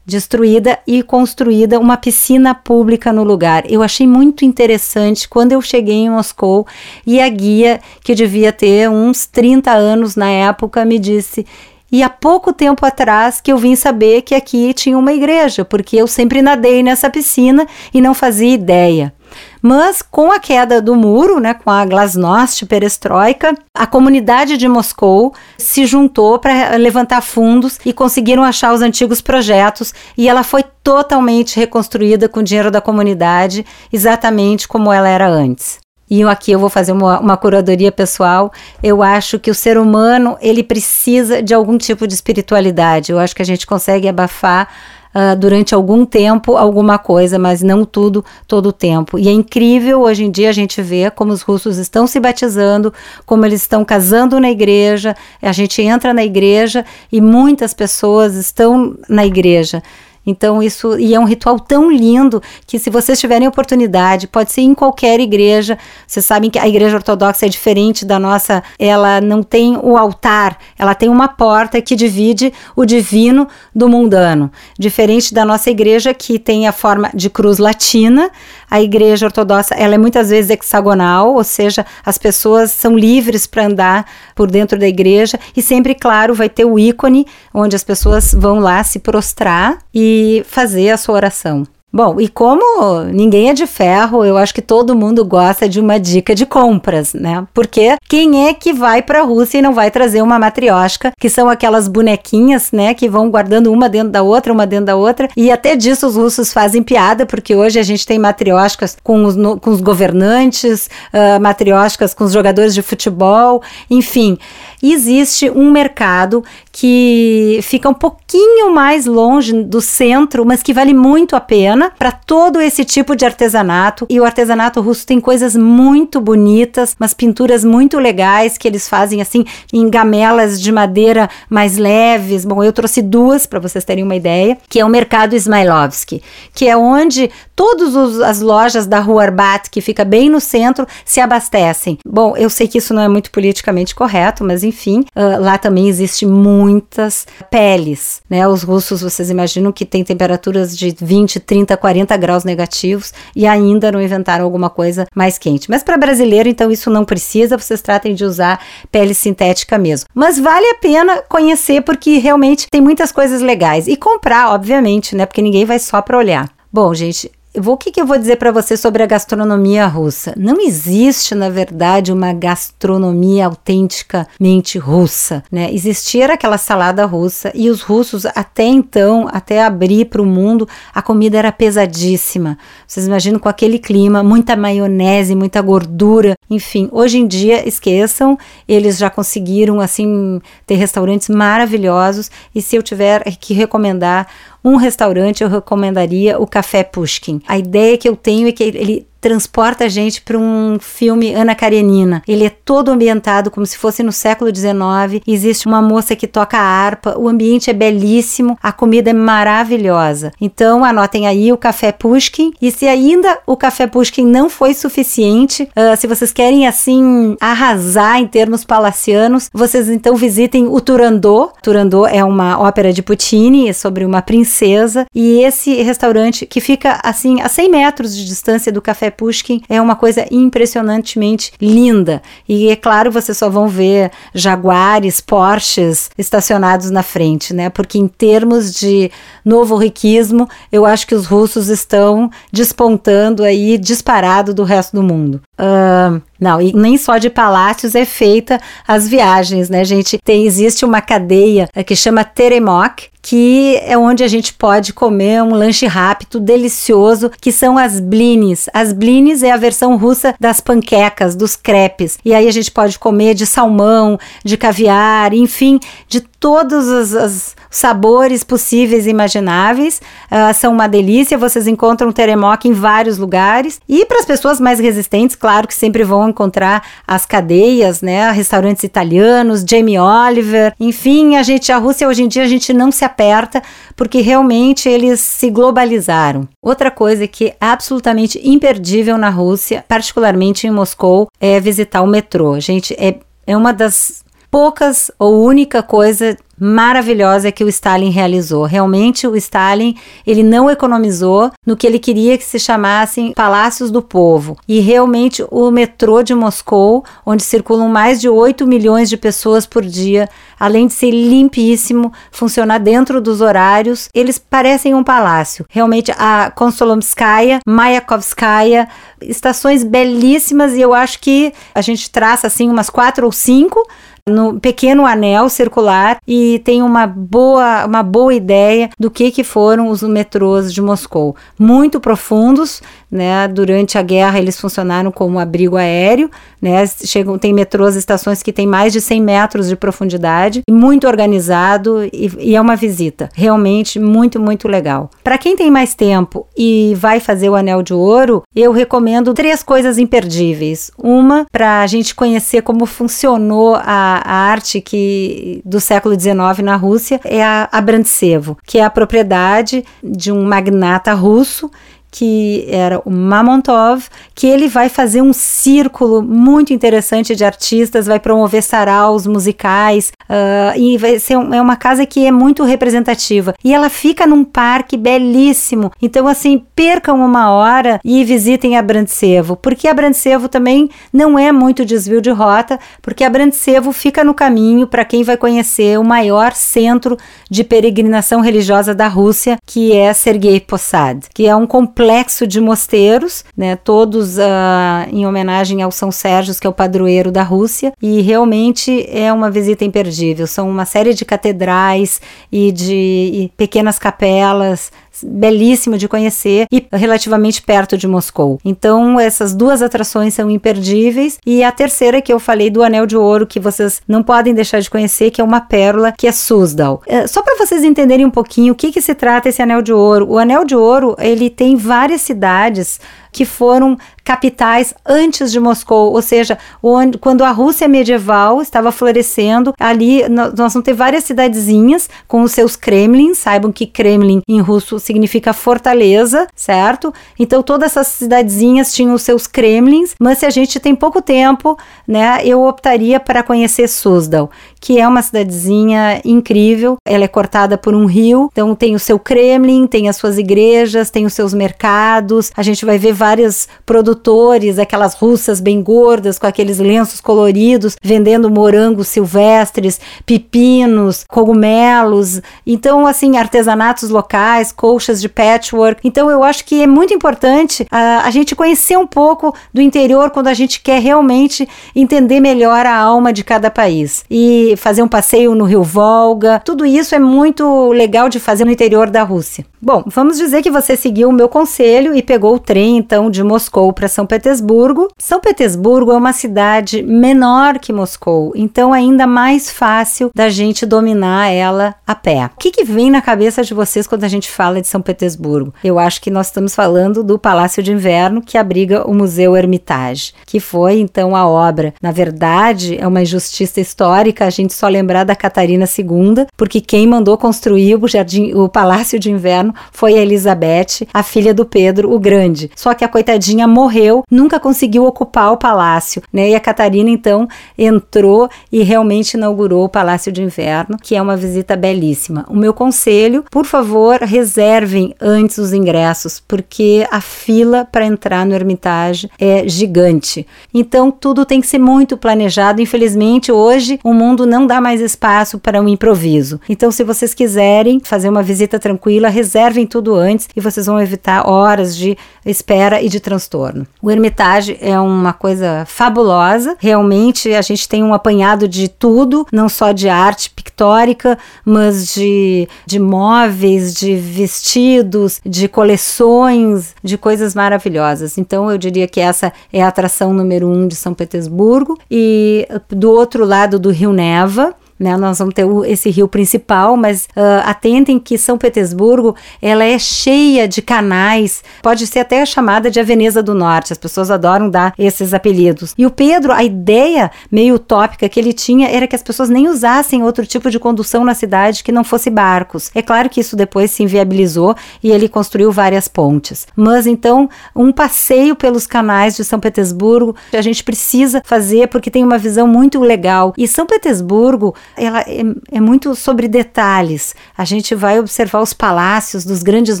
destruída 0.08 0.78
e 0.86 1.02
construída 1.02 1.78
uma 1.78 1.98
piscina 1.98 2.54
pública 2.54 3.12
no 3.12 3.22
lugar. 3.22 3.70
Eu 3.70 3.82
achei 3.82 4.06
muito 4.06 4.42
interessante 4.42 5.28
quando 5.28 5.52
eu 5.52 5.60
cheguei 5.60 5.96
em 5.96 6.10
Moscou 6.10 6.66
e 7.06 7.20
a 7.20 7.28
guia, 7.28 7.78
que 8.02 8.14
devia 8.14 8.50
ter 8.50 8.88
uns 8.88 9.26
30 9.26 9.70
anos 9.70 10.16
na 10.16 10.30
época, 10.30 10.82
me 10.82 10.98
disse. 10.98 11.46
E 11.92 12.02
há 12.02 12.08
pouco 12.08 12.54
tempo 12.54 12.84
atrás 12.86 13.40
que 13.40 13.52
eu 13.52 13.58
vim 13.58 13.76
saber 13.76 14.22
que 14.22 14.34
aqui 14.34 14.72
tinha 14.72 14.96
uma 14.96 15.12
igreja, 15.12 15.62
porque 15.62 15.96
eu 15.96 16.06
sempre 16.06 16.40
nadei 16.40 16.82
nessa 16.82 17.10
piscina 17.10 17.66
e 17.92 18.00
não 18.00 18.14
fazia 18.14 18.54
ideia. 18.54 19.12
Mas 19.60 20.02
com 20.02 20.30
a 20.30 20.38
queda 20.38 20.80
do 20.80 20.94
muro, 20.94 21.40
né, 21.40 21.54
com 21.54 21.70
a 21.70 21.84
glasnost 21.84 22.64
perestroika, 22.66 23.54
a 23.74 23.86
comunidade 23.86 24.56
de 24.56 24.68
Moscou 24.68 25.34
se 25.56 25.86
juntou 25.86 26.38
para 26.38 26.76
levantar 26.76 27.20
fundos 27.20 27.78
e 27.84 27.92
conseguiram 27.92 28.42
achar 28.42 28.72
os 28.72 28.82
antigos 28.82 29.20
projetos 29.20 29.92
e 30.16 30.28
ela 30.28 30.42
foi 30.42 30.62
totalmente 30.82 31.56
reconstruída 31.56 32.28
com 32.28 32.42
dinheiro 32.42 32.70
da 32.70 32.80
comunidade, 32.80 33.66
exatamente 33.92 34.66
como 34.66 34.92
ela 34.92 35.08
era 35.08 35.28
antes. 35.28 35.78
E 36.10 36.22
aqui 36.22 36.52
eu 36.52 36.58
vou 36.58 36.70
fazer 36.70 36.92
uma, 36.92 37.20
uma 37.20 37.36
curadoria 37.36 37.92
pessoal. 37.92 38.50
Eu 38.82 39.02
acho 39.02 39.38
que 39.38 39.50
o 39.50 39.54
ser 39.54 39.76
humano 39.76 40.38
ele 40.40 40.62
precisa 40.62 41.42
de 41.42 41.52
algum 41.52 41.76
tipo 41.76 42.06
de 42.06 42.14
espiritualidade. 42.14 43.12
Eu 43.12 43.18
acho 43.18 43.36
que 43.36 43.42
a 43.42 43.44
gente 43.44 43.66
consegue 43.66 44.08
abafar 44.08 44.68
uh, 45.14 45.36
durante 45.36 45.74
algum 45.74 46.04
tempo 46.04 46.56
alguma 46.56 46.98
coisa, 46.98 47.38
mas 47.38 47.62
não 47.62 47.84
tudo 47.84 48.24
todo 48.46 48.70
o 48.70 48.72
tempo. 48.72 49.18
E 49.18 49.28
é 49.28 49.32
incrível 49.32 50.00
hoje 50.00 50.24
em 50.24 50.30
dia 50.30 50.50
a 50.50 50.52
gente 50.52 50.80
ver 50.82 51.12
como 51.12 51.32
os 51.32 51.42
russos 51.42 51.78
estão 51.78 52.06
se 52.06 52.18
batizando, 52.20 52.92
como 53.26 53.44
eles 53.44 53.62
estão 53.62 53.84
casando 53.84 54.40
na 54.40 54.50
igreja. 54.50 55.16
A 55.40 55.52
gente 55.52 55.82
entra 55.82 56.12
na 56.12 56.24
igreja 56.24 56.84
e 57.10 57.20
muitas 57.20 57.74
pessoas 57.74 58.34
estão 58.34 58.96
na 59.08 59.26
igreja. 59.26 59.82
Então, 60.26 60.62
isso 60.62 60.98
e 60.98 61.14
é 61.14 61.20
um 61.20 61.24
ritual 61.24 61.58
tão 61.58 61.90
lindo 61.90 62.42
que, 62.66 62.78
se 62.78 62.90
vocês 62.90 63.18
tiverem 63.18 63.48
oportunidade, 63.48 64.26
pode 64.26 64.52
ser 64.52 64.60
em 64.60 64.74
qualquer 64.74 65.20
igreja. 65.20 65.78
Vocês 66.06 66.24
sabem 66.24 66.50
que 66.50 66.58
a 66.58 66.68
igreja 66.68 66.96
ortodoxa 66.96 67.46
é 67.46 67.48
diferente 67.48 68.04
da 68.04 68.18
nossa, 68.18 68.62
ela 68.78 69.20
não 69.20 69.42
tem 69.42 69.78
o 69.82 69.96
altar, 69.96 70.58
ela 70.78 70.94
tem 70.94 71.08
uma 71.08 71.28
porta 71.28 71.80
que 71.80 71.96
divide 71.96 72.52
o 72.76 72.84
divino 72.84 73.48
do 73.74 73.88
mundano. 73.88 74.50
Diferente 74.78 75.32
da 75.32 75.44
nossa 75.44 75.70
igreja, 75.70 76.12
que 76.12 76.38
tem 76.38 76.66
a 76.66 76.72
forma 76.72 77.10
de 77.14 77.30
cruz 77.30 77.58
latina, 77.58 78.30
a 78.70 78.80
igreja 78.80 79.26
ortodoxa 79.26 79.74
ela 79.74 79.94
é 79.94 79.98
muitas 79.98 80.30
vezes 80.30 80.50
hexagonal, 80.50 81.34
ou 81.34 81.44
seja, 81.44 81.84
as 82.04 82.18
pessoas 82.18 82.70
são 82.70 82.96
livres 82.96 83.46
para 83.46 83.66
andar 83.66 84.06
por 84.34 84.50
dentro 84.50 84.78
da 84.78 84.86
igreja 84.86 85.38
e 85.56 85.62
sempre, 85.62 85.94
claro, 85.94 86.34
vai 86.34 86.48
ter 86.48 86.64
o 86.64 86.78
ícone 86.78 87.26
onde 87.52 87.76
as 87.76 87.84
pessoas 87.84 88.34
vão 88.34 88.58
lá 88.58 88.82
se 88.82 88.98
prostrar 88.98 89.78
e 89.94 90.42
fazer 90.46 90.90
a 90.90 90.96
sua 90.96 91.14
oração. 91.14 91.66
Bom, 91.90 92.20
e 92.20 92.28
como 92.28 93.02
ninguém 93.04 93.48
é 93.48 93.54
de 93.54 93.66
ferro, 93.66 94.22
eu 94.22 94.36
acho 94.36 94.52
que 94.52 94.60
todo 94.60 94.94
mundo 94.94 95.24
gosta 95.24 95.66
de 95.66 95.80
uma 95.80 95.98
dica 95.98 96.34
de 96.34 96.44
compras, 96.44 97.14
né? 97.14 97.46
Porque 97.54 97.96
quem 98.06 98.46
é 98.46 98.52
que 98.52 98.74
vai 98.74 99.00
para 99.00 99.20
a 99.20 99.24
Rússia 99.24 99.58
e 99.58 99.62
não 99.62 99.72
vai 99.72 99.90
trazer 99.90 100.20
uma 100.20 100.38
matriosca, 100.38 101.12
que 101.18 101.30
são 101.30 101.48
aquelas 101.48 101.88
bonequinhas, 101.88 102.72
né, 102.72 102.92
que 102.92 103.08
vão 103.08 103.30
guardando 103.30 103.72
uma 103.72 103.88
dentro 103.88 104.10
da 104.10 104.22
outra, 104.22 104.52
uma 104.52 104.66
dentro 104.66 104.84
da 104.84 104.96
outra, 104.96 105.30
e 105.34 105.50
até 105.50 105.74
disso 105.74 106.06
os 106.06 106.14
russos 106.14 106.52
fazem 106.52 106.82
piada, 106.82 107.24
porque 107.24 107.54
hoje 107.54 107.78
a 107.80 107.82
gente 107.82 108.06
tem 108.06 108.18
matrioscas 108.18 108.94
com 109.02 109.24
os, 109.24 109.34
no, 109.34 109.58
com 109.58 109.70
os 109.70 109.80
governantes, 109.80 110.90
uh, 111.08 112.14
com 112.14 112.24
os 112.24 112.32
jogadores 112.32 112.74
de 112.74 112.82
futebol, 112.82 113.62
enfim, 113.90 114.36
existe 114.82 115.50
um 115.50 115.70
mercado 115.70 116.44
que 116.70 117.60
fica 117.62 117.88
um 117.88 117.94
pouquinho 117.94 118.70
mais 118.72 119.06
longe 119.06 119.52
do 119.64 119.80
centro, 119.80 120.44
mas 120.44 120.62
que 120.62 120.74
vale 120.74 120.92
muito 120.92 121.34
a 121.34 121.40
pena 121.40 121.77
para 121.98 122.12
todo 122.12 122.60
esse 122.60 122.84
tipo 122.84 123.14
de 123.14 123.24
artesanato. 123.24 124.06
E 124.08 124.20
o 124.20 124.24
artesanato 124.24 124.80
russo 124.80 125.06
tem 125.06 125.20
coisas 125.20 125.54
muito 125.54 126.20
bonitas, 126.20 126.96
umas 126.98 127.14
pinturas 127.14 127.64
muito 127.64 127.98
legais 127.98 128.58
que 128.58 128.66
eles 128.66 128.88
fazem 128.88 129.20
assim 129.20 129.44
em 129.72 129.88
gamelas 129.88 130.60
de 130.60 130.72
madeira 130.72 131.28
mais 131.48 131.76
leves. 131.76 132.44
Bom, 132.44 132.62
eu 132.62 132.72
trouxe 132.72 133.02
duas 133.02 133.46
para 133.46 133.60
vocês 133.60 133.84
terem 133.84 134.04
uma 134.04 134.16
ideia, 134.16 134.58
que 134.68 134.80
é 134.80 134.84
o 134.84 134.88
Mercado 134.88 135.34
Smailovski, 135.34 136.22
que 136.54 136.68
é 136.68 136.76
onde 136.76 137.30
todas 137.54 138.20
as 138.20 138.40
lojas 138.40 138.86
da 138.86 139.00
Rua 139.00 139.24
Arbat, 139.24 139.68
que 139.68 139.80
fica 139.80 140.04
bem 140.04 140.30
no 140.30 140.40
centro, 140.40 140.86
se 141.04 141.20
abastecem. 141.20 141.98
Bom, 142.06 142.36
eu 142.36 142.48
sei 142.48 142.68
que 142.68 142.78
isso 142.78 142.94
não 142.94 143.02
é 143.02 143.08
muito 143.08 143.32
politicamente 143.32 143.94
correto, 143.94 144.44
mas 144.44 144.62
enfim, 144.62 145.00
uh, 145.16 145.40
lá 145.40 145.58
também 145.58 145.88
existe 145.88 146.24
muitas 146.24 147.26
peles, 147.50 148.22
né? 148.30 148.46
Os 148.46 148.62
russos, 148.62 149.00
vocês 149.02 149.28
imaginam 149.28 149.72
que 149.72 149.84
tem 149.84 150.04
temperaturas 150.04 150.76
de 150.76 150.94
20, 151.00 151.40
30, 151.40 151.67
40 151.76 152.16
graus 152.16 152.44
negativos 152.44 153.12
e 153.34 153.46
ainda 153.46 153.92
não 153.92 154.00
inventaram 154.00 154.44
alguma 154.44 154.70
coisa 154.70 155.06
mais 155.14 155.38
quente. 155.38 155.70
Mas 155.70 155.82
para 155.82 155.96
brasileiro, 155.96 156.48
então 156.48 156.70
isso 156.70 156.90
não 156.90 157.04
precisa, 157.04 157.58
vocês 157.58 157.80
tratem 157.80 158.14
de 158.14 158.24
usar 158.24 158.60
pele 158.90 159.14
sintética 159.14 159.78
mesmo. 159.78 160.08
Mas 160.14 160.38
vale 160.38 160.66
a 160.66 160.74
pena 160.74 161.22
conhecer 161.28 161.82
porque 161.82 162.18
realmente 162.18 162.66
tem 162.70 162.80
muitas 162.80 163.12
coisas 163.12 163.40
legais 163.40 163.86
e 163.86 163.96
comprar, 163.96 164.50
obviamente, 164.50 165.14
né? 165.14 165.26
Porque 165.26 165.42
ninguém 165.42 165.64
vai 165.64 165.78
só 165.78 166.00
para 166.00 166.18
olhar. 166.18 166.48
Bom, 166.72 166.92
gente, 166.94 167.30
o 167.54 167.76
que, 167.76 167.90
que 167.90 168.00
eu 168.00 168.06
vou 168.06 168.18
dizer 168.18 168.36
para 168.36 168.52
você 168.52 168.76
sobre 168.76 169.02
a 169.02 169.06
gastronomia 169.06 169.86
russa? 169.86 170.34
Não 170.36 170.60
existe, 170.60 171.34
na 171.34 171.48
verdade, 171.48 172.12
uma 172.12 172.32
gastronomia 172.32 173.46
autenticamente 173.46 174.78
russa, 174.78 175.42
né? 175.50 175.72
Existia 175.72 176.32
aquela 176.32 176.58
salada 176.58 177.04
russa 177.06 177.50
e 177.54 177.70
os 177.70 177.80
russos, 177.80 178.26
até 178.26 178.64
então, 178.64 179.28
até 179.32 179.62
abrir 179.62 180.06
para 180.06 180.20
o 180.20 180.26
mundo, 180.26 180.68
a 180.94 181.00
comida 181.00 181.38
era 181.38 181.50
pesadíssima. 181.50 182.58
Vocês 182.86 183.06
imaginam 183.06 183.38
com 183.38 183.48
aquele 183.48 183.78
clima, 183.78 184.22
muita 184.22 184.54
maionese, 184.54 185.34
muita 185.34 185.62
gordura, 185.62 186.34
enfim. 186.50 186.88
Hoje 186.92 187.18
em 187.18 187.26
dia, 187.26 187.66
esqueçam, 187.66 188.38
eles 188.68 188.98
já 188.98 189.08
conseguiram, 189.08 189.80
assim, 189.80 190.40
ter 190.66 190.74
restaurantes 190.74 191.28
maravilhosos 191.28 192.30
e 192.54 192.60
se 192.60 192.76
eu 192.76 192.82
tiver 192.82 193.22
que 193.36 193.54
recomendar 193.54 194.26
um 194.68 194.76
restaurante, 194.76 195.42
eu 195.42 195.48
recomendaria 195.48 196.38
o 196.38 196.46
Café 196.46 196.82
Pushkin. 196.82 197.40
A 197.46 197.58
ideia 197.58 197.96
que 197.96 198.08
eu 198.08 198.16
tenho 198.16 198.48
é 198.48 198.52
que 198.52 198.62
ele 198.62 199.06
transporta 199.20 199.84
a 199.84 199.88
gente 199.88 200.22
para 200.22 200.38
um 200.38 200.78
filme 200.80 201.34
Ana 201.34 201.54
Karenina. 201.54 202.22
Ele 202.26 202.44
é 202.44 202.50
todo 202.50 202.90
ambientado 202.90 203.50
como 203.50 203.66
se 203.66 203.76
fosse 203.76 204.02
no 204.02 204.12
século 204.12 204.54
XIX. 204.54 205.22
Existe 205.26 205.66
uma 205.66 205.82
moça 205.82 206.14
que 206.14 206.26
toca 206.26 206.58
harpa, 206.58 207.16
o 207.18 207.28
ambiente 207.28 207.70
é 207.70 207.72
belíssimo, 207.72 208.58
a 208.62 208.72
comida 208.72 209.10
é 209.10 209.12
maravilhosa. 209.12 210.32
Então 210.40 210.84
anotem 210.84 211.26
aí 211.26 211.52
o 211.52 211.56
Café 211.56 211.92
Pushkin. 211.92 212.52
E 212.60 212.70
se 212.70 212.86
ainda 212.86 213.38
o 213.46 213.56
Café 213.56 213.86
Pushkin 213.86 214.24
não 214.24 214.48
foi 214.48 214.74
suficiente, 214.74 215.68
uh, 215.76 215.96
se 215.96 216.06
vocês 216.06 216.32
querem 216.32 216.66
assim 216.66 217.36
arrasar 217.40 218.20
em 218.20 218.26
termos 218.26 218.64
palacianos, 218.64 219.48
vocês 219.52 219.88
então 219.88 220.14
visitem 220.16 220.66
o 220.68 220.80
Turandot. 220.80 221.52
Turandot 221.62 222.08
é 222.10 222.22
uma 222.24 222.60
ópera 222.60 222.92
de 222.92 223.02
Puccini, 223.02 223.68
é 223.68 223.72
sobre 223.72 224.04
uma 224.04 224.22
princesa. 224.22 225.06
E 225.14 225.42
esse 225.42 225.74
restaurante 225.82 226.46
que 226.46 226.60
fica 226.60 227.00
assim 227.02 227.40
a 227.40 227.48
100 227.48 227.70
metros 227.70 228.16
de 228.16 228.24
distância 228.24 228.70
do 228.70 228.82
Café 228.82 229.07
Pushkin 229.10 229.62
é 229.68 229.80
uma 229.80 229.96
coisa 229.96 230.26
impressionantemente 230.30 231.52
linda. 231.60 232.22
E 232.48 232.68
é 232.68 232.76
claro, 232.76 233.10
vocês 233.10 233.36
só 233.36 233.48
vão 233.48 233.68
ver 233.68 234.10
Jaguares, 234.34 235.20
Porsches 235.20 236.10
estacionados 236.16 236.90
na 236.90 237.02
frente, 237.02 237.54
né? 237.54 237.68
Porque 237.70 237.98
em 237.98 238.08
termos 238.08 238.72
de 238.74 239.10
novo 239.44 239.76
riquismo, 239.76 240.48
eu 240.70 240.84
acho 240.84 241.06
que 241.06 241.14
os 241.14 241.26
russos 241.26 241.68
estão 241.68 242.30
despontando 242.52 243.42
aí 243.42 243.78
disparado 243.78 244.52
do 244.54 244.64
resto 244.64 244.96
do 244.96 245.02
mundo. 245.02 245.40
Uh, 245.58 246.22
não, 246.38 246.60
e 246.60 246.72
nem 246.72 246.96
só 246.96 247.18
de 247.18 247.28
palácios 247.28 247.96
é 247.96 248.04
feita 248.04 248.60
as 248.86 249.08
viagens, 249.08 249.68
né, 249.68 249.84
gente? 249.84 250.18
Tem, 250.18 250.46
existe 250.46 250.84
uma 250.84 251.00
cadeia 251.00 251.68
que 251.84 251.96
chama 251.96 252.22
Teremok, 252.22 253.08
que 253.20 253.76
é 253.82 253.98
onde 253.98 254.22
a 254.22 254.28
gente 254.28 254.54
pode 254.54 254.92
comer 254.92 255.42
um 255.42 255.52
lanche 255.52 255.86
rápido, 255.86 256.38
delicioso, 256.38 257.30
que 257.40 257.50
são 257.50 257.76
as 257.76 257.98
blines. 257.98 258.68
As 258.72 258.92
blines 258.92 259.42
é 259.42 259.50
a 259.50 259.56
versão 259.56 259.96
russa 259.96 260.34
das 260.38 260.60
panquecas, 260.60 261.34
dos 261.34 261.56
crepes. 261.56 262.18
E 262.24 262.32
aí 262.32 262.46
a 262.46 262.52
gente 262.52 262.70
pode 262.70 262.98
comer 262.98 263.34
de 263.34 263.44
salmão, 263.44 264.18
de 264.44 264.56
caviar, 264.56 265.34
enfim, 265.34 265.80
de 266.08 266.20
todos 266.40 266.86
os, 266.88 267.12
os 267.12 267.56
sabores 267.70 268.44
possíveis 268.44 269.06
e 269.06 269.10
imagináveis. 269.10 270.00
Uh, 270.30 270.54
são 270.54 270.72
uma 270.72 270.86
delícia, 270.86 271.36
vocês 271.36 271.66
encontram 271.66 272.12
teremoca 272.12 272.68
em 272.68 272.72
vários 272.72 273.18
lugares. 273.18 273.80
E 273.88 274.04
para 274.06 274.18
as 274.18 274.24
pessoas 274.24 274.60
mais 274.60 274.78
resistentes, 274.78 275.36
claro 275.36 275.66
que 275.66 275.74
sempre 275.74 276.04
vão 276.04 276.28
encontrar 276.28 276.82
as 277.06 277.26
cadeias, 277.26 278.02
né? 278.02 278.30
Restaurantes 278.30 278.84
italianos, 278.84 279.64
Jamie 279.68 279.98
Oliver, 279.98 280.74
enfim, 280.78 281.36
a 281.36 281.42
gente, 281.42 281.72
a 281.72 281.78
Rússia 281.78 282.08
hoje 282.08 282.22
em 282.22 282.28
dia 282.28 282.44
a 282.44 282.48
gente 282.48 282.72
não 282.72 282.90
se 282.90 283.04
aperta 283.04 283.62
porque 283.96 284.20
realmente 284.20 284.88
eles 284.88 285.20
se 285.20 285.50
globalizaram. 285.50 286.48
Outra 286.62 286.90
coisa 286.90 287.26
que 287.26 287.48
é 287.48 287.56
absolutamente 287.60 288.40
imperdível 288.44 289.18
na 289.18 289.28
Rússia, 289.28 289.84
particularmente 289.88 290.66
em 290.66 290.70
Moscou, 290.70 291.28
é 291.40 291.58
visitar 291.58 292.02
o 292.02 292.06
metrô. 292.06 292.60
Gente, 292.60 292.94
é, 292.94 293.16
é 293.46 293.56
uma 293.56 293.72
das 293.72 294.22
poucas 294.50 295.10
ou 295.18 295.44
única 295.44 295.82
coisa 295.82 296.36
maravilhosa 296.60 297.52
que 297.52 297.62
o 297.62 297.68
Stalin 297.68 298.10
realizou. 298.10 298.64
Realmente 298.64 299.26
o 299.26 299.36
Stalin, 299.36 299.96
ele 300.26 300.42
não 300.42 300.68
economizou 300.68 301.50
no 301.64 301.76
que 301.76 301.86
ele 301.86 301.98
queria 301.98 302.36
que 302.36 302.44
se 302.44 302.58
chamassem 302.58 303.32
palácios 303.32 303.90
do 303.90 304.02
povo. 304.02 304.56
E 304.66 304.80
realmente 304.80 305.44
o 305.50 305.70
metrô 305.70 306.22
de 306.22 306.34
Moscou, 306.34 307.04
onde 307.24 307.42
circulam 307.42 307.88
mais 307.88 308.20
de 308.20 308.28
8 308.28 308.66
milhões 308.66 309.08
de 309.08 309.16
pessoas 309.16 309.66
por 309.66 309.84
dia, 309.84 310.28
além 310.58 310.86
de 310.86 310.94
ser 310.94 311.10
limpíssimo, 311.10 312.12
funcionar 312.30 312.78
dentro 312.78 313.20
dos 313.20 313.40
horários, 313.40 314.08
eles 314.12 314.38
parecem 314.38 314.94
um 314.94 315.04
palácio. 315.04 315.64
Realmente 315.68 316.12
a 316.18 316.50
Konsolomskaya, 316.54 317.60
Mayakovskaya, 317.66 318.88
estações 319.22 319.84
belíssimas 319.84 320.74
e 320.74 320.80
eu 320.80 320.92
acho 320.92 321.20
que 321.20 321.52
a 321.74 321.80
gente 321.80 322.10
traça 322.10 322.46
assim 322.46 322.68
umas 322.68 322.90
quatro 322.90 323.26
ou 323.26 323.32
cinco 323.32 323.86
no 324.26 324.58
pequeno 324.58 325.06
anel 325.06 325.48
circular 325.48 326.18
e 326.26 326.60
tem 326.64 326.82
uma 326.82 327.06
boa, 327.06 327.86
uma 327.86 328.02
boa 328.02 328.34
ideia 328.34 328.90
do 328.98 329.10
que, 329.10 329.30
que 329.30 329.44
foram 329.44 329.88
os 329.88 330.02
metrôs 330.02 330.72
de 330.72 330.80
Moscou. 330.80 331.36
Muito 331.58 332.00
profundos, 332.00 332.82
né? 333.10 333.48
Durante 333.48 333.98
a 333.98 334.02
guerra 334.02 334.38
eles 334.38 334.60
funcionaram 334.60 335.10
como 335.10 335.38
abrigo 335.38 335.76
aéreo, 335.76 336.30
né? 336.60 336.86
Chegam, 336.86 337.38
tem 337.38 337.52
metrôs, 337.52 337.96
estações 337.96 338.42
que 338.42 338.52
têm 338.52 338.66
mais 338.66 338.92
de 338.92 339.00
100 339.00 339.22
metros 339.22 339.68
de 339.68 339.76
profundidade, 339.76 340.62
muito 340.68 341.06
organizado 341.06 342.04
e, 342.04 342.30
e 342.38 342.56
é 342.56 342.60
uma 342.60 342.76
visita 342.76 343.28
realmente 343.34 343.98
muito, 343.98 344.40
muito 344.40 344.68
legal. 344.68 345.10
Para 345.22 345.38
quem 345.38 345.56
tem 345.56 345.70
mais 345.70 345.94
tempo 345.94 346.46
e 346.56 346.94
vai 346.96 347.20
fazer 347.20 347.48
o 347.48 347.54
Anel 347.54 347.82
de 347.82 347.94
Ouro, 347.94 348.42
eu 348.54 348.72
recomendo 348.72 349.34
três 349.34 349.62
coisas 349.62 349.98
imperdíveis. 349.98 350.90
Uma, 350.98 351.46
para 351.50 351.82
a 351.82 351.86
gente 351.86 352.14
conhecer 352.14 352.62
como 352.62 352.86
funcionou 352.86 353.76
a, 353.76 354.17
a, 354.24 354.48
arte 354.48 354.80
que 354.80 355.60
do 355.64 355.80
século 355.80 356.18
XIX 356.18 356.62
na 356.62 356.76
Rússia, 356.76 357.20
é 357.24 357.42
a 357.42 357.68
Abrantsevo, 357.70 358.56
que 358.66 358.78
é 358.78 358.84
a 358.84 358.90
propriedade 358.90 359.84
de 360.02 360.32
um 360.32 360.44
magnata 360.44 361.12
russo 361.14 361.70
que 362.10 362.66
era 362.68 363.00
o 363.04 363.10
Mamontov, 363.10 364.04
que 364.34 364.46
ele 364.46 364.68
vai 364.68 364.88
fazer 364.88 365.22
um 365.22 365.32
círculo 365.32 366.22
muito 366.22 366.72
interessante 366.72 367.34
de 367.34 367.44
artistas, 367.44 368.06
vai 368.06 368.18
promover 368.18 368.62
saraus 368.62 369.26
musicais, 369.26 370.12
uh, 370.28 370.78
e 370.78 370.96
vai 370.96 371.18
ser 371.18 371.36
um, 371.36 371.52
é 371.52 371.60
uma 371.60 371.76
casa 371.76 372.06
que 372.06 372.26
é 372.26 372.30
muito 372.30 372.64
representativa. 372.64 373.54
E 373.64 373.74
ela 373.74 373.88
fica 373.88 374.26
num 374.26 374.44
parque 374.44 374.96
belíssimo. 374.96 375.90
Então, 376.00 376.26
assim, 376.26 376.64
percam 376.74 377.24
uma 377.24 377.50
hora 377.52 378.00
e 378.04 378.24
visitem 378.24 378.76
a 378.76 378.82
Brandsevo, 378.82 379.56
porque 379.56 379.88
a 379.88 379.94
Brandsevo 379.94 380.48
também 380.48 380.88
não 381.12 381.38
é 381.38 381.52
muito 381.52 381.84
desvio 381.84 382.20
de 382.20 382.30
rota, 382.30 382.78
porque 383.02 383.24
a 383.24 383.30
Brandsevo 383.30 383.92
fica 383.92 384.24
no 384.24 384.34
caminho 384.34 384.86
para 384.86 385.04
quem 385.04 385.22
vai 385.22 385.36
conhecer 385.36 385.98
o 385.98 386.04
maior 386.04 386.52
centro 386.52 387.16
de 387.50 387.64
peregrinação 387.64 388.40
religiosa 388.40 388.94
da 388.94 389.08
Rússia, 389.08 389.58
que 389.66 389.92
é 389.92 390.12
Sergei 390.12 390.60
Posad, 390.60 391.26
que 391.34 391.46
é 391.46 391.54
um 391.54 391.66
complexo 391.98 392.46
de 392.46 392.60
mosteiros, 392.60 393.44
né, 393.56 393.74
todos 393.74 394.38
uh, 394.38 395.10
em 395.10 395.26
homenagem 395.26 395.82
ao 395.82 395.90
São 395.90 396.12
Sérgio, 396.12 396.54
que 396.58 396.64
é 396.64 396.70
o 396.70 396.72
padroeiro 396.72 397.32
da 397.32 397.42
Rússia, 397.42 397.92
e 398.00 398.20
realmente 398.20 399.04
é 399.10 399.32
uma 399.32 399.50
visita 399.50 399.84
imperdível. 399.84 400.46
São 400.46 400.70
uma 400.70 400.84
série 400.84 401.12
de 401.12 401.24
catedrais 401.24 402.20
e 402.52 402.70
de 402.70 402.94
e 402.94 403.52
pequenas 403.56 403.98
capelas 403.98 404.92
belíssimo 405.24 405.96
de 405.96 406.08
conhecer 406.08 406.66
e 406.70 406.86
relativamente 406.92 407.62
perto 407.62 407.96
de 407.96 408.06
Moscou. 408.06 408.58
Então, 408.64 409.18
essas 409.18 409.54
duas 409.54 409.82
atrações 409.82 410.34
são 410.34 410.50
imperdíveis. 410.50 411.38
E 411.46 411.62
a 411.62 411.72
terceira 411.72 412.20
que 412.20 412.32
eu 412.32 412.38
falei 412.38 412.70
do 412.70 412.82
Anel 412.82 413.06
de 413.06 413.16
Ouro, 413.16 413.46
que 413.46 413.60
vocês 413.60 414.00
não 414.06 414.22
podem 414.22 414.54
deixar 414.54 414.80
de 414.80 414.90
conhecer, 414.90 415.30
que 415.30 415.40
é 415.40 415.44
uma 415.44 415.60
pérola, 415.60 416.12
que 416.12 416.26
é 416.26 416.32
Suzdal. 416.32 417.02
É, 417.06 417.26
só 417.26 417.42
para 417.42 417.56
vocês 417.56 417.84
entenderem 417.84 418.26
um 418.26 418.30
pouquinho 418.30 418.72
o 418.72 418.76
que, 418.76 418.92
que 418.92 419.02
se 419.02 419.14
trata 419.14 419.48
esse 419.48 419.62
Anel 419.62 419.82
de 419.82 419.92
Ouro. 419.92 420.28
O 420.28 420.38
Anel 420.38 420.64
de 420.64 420.76
Ouro, 420.76 421.16
ele 421.18 421.50
tem 421.50 421.76
várias 421.76 422.22
cidades 422.22 423.00
que 423.38 423.44
foram 423.44 423.96
capitais 424.24 424.92
antes 425.06 425.52
de 425.52 425.60
Moscou, 425.60 426.12
ou 426.12 426.20
seja, 426.20 426.58
onde, 426.82 427.16
quando 427.18 427.44
a 427.44 427.52
Rússia 427.52 427.86
medieval 427.86 428.60
estava 428.60 428.90
florescendo, 428.90 429.72
ali 429.78 430.28
nós, 430.28 430.52
vamos 430.56 430.74
ter 430.82 430.92
várias 430.92 431.22
cidadezinhas 431.22 432.10
com 432.26 432.42
os 432.42 432.50
seus 432.50 432.74
Kremlins, 432.74 433.38
saibam 433.38 433.70
que 433.70 433.86
Kremlin 433.86 434.42
em 434.48 434.60
russo 434.60 434.98
significa 434.98 435.52
fortaleza, 435.52 436.48
certo? 436.52 437.14
Então 437.38 437.62
todas 437.62 437.92
essas 437.92 438.08
cidadezinhas 438.08 438.92
tinham 438.92 439.14
os 439.14 439.22
seus 439.22 439.46
Kremlins, 439.46 440.16
mas 440.18 440.38
se 440.38 440.46
a 440.46 440.50
gente 440.50 440.80
tem 440.80 440.96
pouco 440.96 441.22
tempo, 441.22 441.78
né, 442.06 442.40
eu 442.44 442.64
optaria 442.64 443.20
para 443.20 443.44
conhecer 443.44 443.86
Suzdal, 443.86 444.50
que 444.80 444.98
é 444.98 445.06
uma 445.06 445.22
cidadezinha 445.22 446.20
incrível, 446.24 446.96
ela 447.06 447.24
é 447.24 447.28
cortada 447.28 447.76
por 447.76 447.94
um 447.94 448.06
rio, 448.06 448.48
então 448.52 448.74
tem 448.74 448.94
o 448.94 448.98
seu 448.98 449.18
Kremlin, 449.18 449.86
tem 449.86 450.08
as 450.08 450.16
suas 450.16 450.38
igrejas, 450.38 451.10
tem 451.10 451.26
os 451.26 451.32
seus 451.32 451.52
mercados, 451.52 452.50
a 452.56 452.62
gente 452.62 452.84
vai 452.84 452.98
ver 452.98 453.12
vários 453.12 453.68
produtores, 453.84 454.78
aquelas 454.78 455.14
russas 455.14 455.60
bem 455.60 455.82
gordas 455.82 456.38
com 456.38 456.46
aqueles 456.46 456.78
lenços 456.78 457.20
coloridos, 457.20 457.96
vendendo 458.02 458.50
morangos 458.50 459.08
silvestres, 459.08 460.00
pepinos, 460.24 461.24
cogumelos. 461.28 462.40
Então, 462.66 463.06
assim, 463.06 463.36
artesanatos 463.36 464.10
locais, 464.10 464.72
colchas 464.72 465.20
de 465.20 465.28
patchwork. 465.28 466.00
Então, 466.04 466.30
eu 466.30 466.42
acho 466.42 466.64
que 466.64 466.82
é 466.82 466.86
muito 466.86 467.12
importante 467.12 467.86
a, 467.90 468.26
a 468.26 468.30
gente 468.30 468.54
conhecer 468.54 468.96
um 468.96 469.06
pouco 469.06 469.54
do 469.72 469.80
interior 469.80 470.30
quando 470.30 470.48
a 470.48 470.54
gente 470.54 470.80
quer 470.80 471.00
realmente 471.00 471.68
entender 471.94 472.40
melhor 472.40 472.86
a 472.86 472.96
alma 472.96 473.32
de 473.32 473.44
cada 473.44 473.70
país. 473.70 474.24
E 474.30 474.67
fazer 474.76 475.02
um 475.02 475.08
passeio 475.08 475.54
no 475.54 475.64
Rio 475.64 475.82
Volga, 475.82 476.60
tudo 476.64 476.84
isso 476.84 477.14
é 477.14 477.18
muito 477.18 477.92
legal 477.92 478.28
de 478.28 478.38
fazer 478.38 478.64
no 478.64 478.70
interior 478.70 479.10
da 479.10 479.22
Rússia. 479.22 479.64
Bom, 479.80 480.02
vamos 480.06 480.36
dizer 480.38 480.60
que 480.60 480.72
você 480.72 480.96
seguiu 480.96 481.28
o 481.28 481.32
meu 481.32 481.48
conselho 481.48 482.12
e 482.12 482.20
pegou 482.20 482.56
o 482.56 482.58
trem 482.58 482.96
então 482.96 483.30
de 483.30 483.44
Moscou 483.44 483.92
para 483.92 484.08
São 484.08 484.26
Petersburgo. 484.26 485.06
São 485.16 485.38
Petersburgo 485.38 486.10
é 486.10 486.16
uma 486.16 486.32
cidade 486.32 487.00
menor 487.00 487.78
que 487.78 487.92
Moscou, 487.92 488.52
então 488.56 488.92
é 488.92 488.98
ainda 488.98 489.24
mais 489.24 489.70
fácil 489.70 490.30
da 490.34 490.48
gente 490.48 490.84
dominar 490.84 491.46
ela 491.48 491.94
a 492.04 492.12
pé. 492.12 492.46
O 492.46 492.58
que, 492.58 492.72
que 492.72 492.82
vem 492.82 493.08
na 493.08 493.22
cabeça 493.22 493.62
de 493.62 493.72
vocês 493.72 494.08
quando 494.08 494.24
a 494.24 494.28
gente 494.28 494.50
fala 494.50 494.80
de 494.80 494.88
São 494.88 495.00
Petersburgo? 495.00 495.72
Eu 495.84 495.96
acho 495.96 496.20
que 496.20 496.30
nós 496.30 496.48
estamos 496.48 496.74
falando 496.74 497.22
do 497.22 497.38
Palácio 497.38 497.80
de 497.80 497.92
Inverno 497.92 498.42
que 498.42 498.58
abriga 498.58 499.08
o 499.08 499.14
Museu 499.14 499.56
Hermitage, 499.56 500.32
que 500.44 500.58
foi 500.58 500.98
então 500.98 501.36
a 501.36 501.46
obra. 501.46 501.94
Na 502.02 502.10
verdade, 502.10 502.98
é 502.98 503.06
uma 503.06 503.22
injustiça 503.22 503.80
histórica 503.80 504.44
a 504.44 504.50
gente 504.50 504.74
só 504.74 504.88
lembrar 504.88 505.22
da 505.22 505.36
Catarina 505.36 505.84
II, 505.84 506.46
porque 506.56 506.80
quem 506.80 507.06
mandou 507.06 507.38
construir 507.38 507.94
o 507.94 508.08
jardim, 508.08 508.52
o 508.54 508.68
Palácio 508.68 509.20
de 509.20 509.30
Inverno 509.30 509.67
foi 509.92 510.14
a 510.14 510.22
Elizabeth, 510.22 511.06
a 511.12 511.22
filha 511.22 511.52
do 511.52 511.64
Pedro 511.64 512.12
o 512.12 512.18
Grande. 512.18 512.70
Só 512.74 512.94
que 512.94 513.04
a 513.04 513.08
coitadinha 513.08 513.66
morreu, 513.66 514.24
nunca 514.30 514.58
conseguiu 514.58 515.04
ocupar 515.04 515.52
o 515.52 515.56
palácio, 515.56 516.22
né? 516.32 516.50
E 516.50 516.54
a 516.54 516.60
Catarina 516.60 517.10
então 517.10 517.48
entrou 517.76 518.48
e 518.72 518.82
realmente 518.82 519.34
inaugurou 519.34 519.84
o 519.84 519.88
Palácio 519.88 520.32
de 520.32 520.42
Inverno, 520.42 520.96
que 521.00 521.14
é 521.14 521.22
uma 521.22 521.36
visita 521.36 521.76
belíssima. 521.76 522.44
O 522.48 522.56
meu 522.56 522.72
conselho, 522.72 523.44
por 523.50 523.64
favor, 523.64 524.20
reservem 524.20 525.14
antes 525.20 525.58
os 525.58 525.72
ingressos, 525.72 526.40
porque 526.40 527.06
a 527.10 527.20
fila 527.20 527.86
para 527.90 528.06
entrar 528.06 528.46
no 528.46 528.54
Hermitage 528.54 529.30
é 529.38 529.68
gigante. 529.68 530.46
Então 530.72 531.10
tudo 531.10 531.44
tem 531.44 531.60
que 531.60 531.66
ser 531.66 531.78
muito 531.78 532.16
planejado. 532.16 532.80
Infelizmente, 532.80 533.52
hoje 533.52 533.98
o 534.04 534.12
mundo 534.12 534.46
não 534.46 534.66
dá 534.66 534.80
mais 534.80 535.00
espaço 535.00 535.58
para 535.58 535.80
um 535.80 535.88
improviso. 535.88 536.60
Então, 536.68 536.90
se 536.90 537.04
vocês 537.04 537.34
quiserem 537.34 538.00
fazer 538.02 538.28
uma 538.28 538.42
visita 538.42 538.78
tranquila, 538.78 539.28
reservem 539.28 539.57
tudo 539.86 540.14
antes 540.14 540.48
e 540.54 540.60
vocês 540.60 540.86
vão 540.86 541.00
evitar 541.00 541.48
horas 541.48 541.96
de 541.96 542.16
espera 542.44 543.02
e 543.02 543.08
de 543.08 543.20
transtorno. 543.20 543.86
O 544.00 544.10
Hermitage 544.10 544.78
é 544.80 544.98
uma 544.98 545.32
coisa 545.32 545.84
fabulosa, 545.86 546.76
realmente 546.78 547.52
a 547.52 547.62
gente 547.62 547.88
tem 547.88 548.02
um 548.02 548.14
apanhado 548.14 548.68
de 548.68 548.88
tudo, 548.88 549.46
não 549.52 549.68
só 549.68 549.92
de 549.92 550.08
arte 550.08 550.50
pictórica, 550.50 551.38
mas 551.64 552.14
de, 552.14 552.68
de 552.86 552.98
móveis, 552.98 553.94
de 553.94 554.16
vestidos, 554.16 555.40
de 555.44 555.68
coleções, 555.68 556.94
de 557.02 557.18
coisas 557.18 557.54
maravilhosas. 557.54 558.38
Então 558.38 558.70
eu 558.70 558.78
diria 558.78 559.08
que 559.08 559.20
essa 559.20 559.52
é 559.72 559.82
a 559.82 559.88
atração 559.88 560.32
número 560.32 560.68
um 560.68 560.86
de 560.86 560.94
São 560.94 561.14
Petersburgo. 561.14 561.98
E 562.10 562.66
do 562.88 563.10
outro 563.10 563.44
lado 563.44 563.78
do 563.78 563.90
Rio 563.90 564.12
Neva, 564.12 564.74
né? 564.98 565.16
Nós 565.16 565.38
vamos 565.38 565.54
ter 565.54 565.64
o, 565.64 565.84
esse 565.84 566.10
rio 566.10 566.28
principal, 566.28 566.96
mas 566.96 567.24
uh, 567.36 567.62
atentem 567.64 568.18
que 568.18 568.36
São 568.36 568.58
Petersburgo 568.58 569.34
ela 569.60 569.84
é 569.84 569.98
cheia 569.98 570.66
de 570.66 570.82
canais, 570.82 571.62
pode 571.82 572.06
ser 572.06 572.20
até 572.20 572.44
chamada 572.44 572.90
de 572.90 572.98
a 572.98 573.02
Veneza 573.02 573.42
do 573.42 573.54
Norte. 573.54 573.92
As 573.92 573.98
pessoas 573.98 574.30
adoram 574.30 574.68
dar 574.68 574.92
esses 574.98 575.32
apelidos. 575.32 575.94
E 575.96 576.04
o 576.04 576.10
Pedro, 576.10 576.52
a 576.52 576.64
ideia 576.64 577.30
meio 577.50 577.76
utópica 577.76 578.28
que 578.28 578.38
ele 578.38 578.52
tinha 578.52 578.88
era 578.88 579.06
que 579.06 579.16
as 579.16 579.22
pessoas 579.22 579.48
nem 579.48 579.68
usassem 579.68 580.22
outro 580.22 580.46
tipo 580.46 580.70
de 580.70 580.78
condução 580.78 581.24
na 581.24 581.34
cidade 581.34 581.84
que 581.84 581.92
não 581.92 582.04
fosse 582.04 582.30
barcos. 582.30 582.90
É 582.94 583.02
claro 583.02 583.28
que 583.28 583.40
isso 583.40 583.56
depois 583.56 583.90
se 583.90 584.02
inviabilizou 584.02 584.74
e 585.02 585.10
ele 585.10 585.28
construiu 585.28 585.70
várias 585.70 586.08
pontes. 586.08 586.66
Mas 586.74 587.06
então, 587.06 587.48
um 587.74 587.92
passeio 587.92 588.56
pelos 588.56 588.86
canais 588.86 589.36
de 589.36 589.44
São 589.44 589.60
Petersburgo 589.60 590.34
a 590.52 590.62
gente 590.62 590.82
precisa 590.82 591.42
fazer 591.44 591.88
porque 591.88 592.10
tem 592.10 592.24
uma 592.24 592.38
visão 592.38 592.66
muito 592.66 593.00
legal. 593.00 593.52
E 593.56 593.66
São 593.68 593.86
Petersburgo 593.86 594.74
ela 594.96 595.20
é, 595.20 595.42
é, 595.72 595.80
muito 595.80 596.14
sobre 596.14 596.48
detalhes. 596.48 597.34
A 597.56 597.64
gente 597.64 597.94
vai 597.94 598.18
observar 598.18 598.60
os 598.60 598.72
palácios 598.72 599.44
dos 599.44 599.62
grandes 599.62 600.00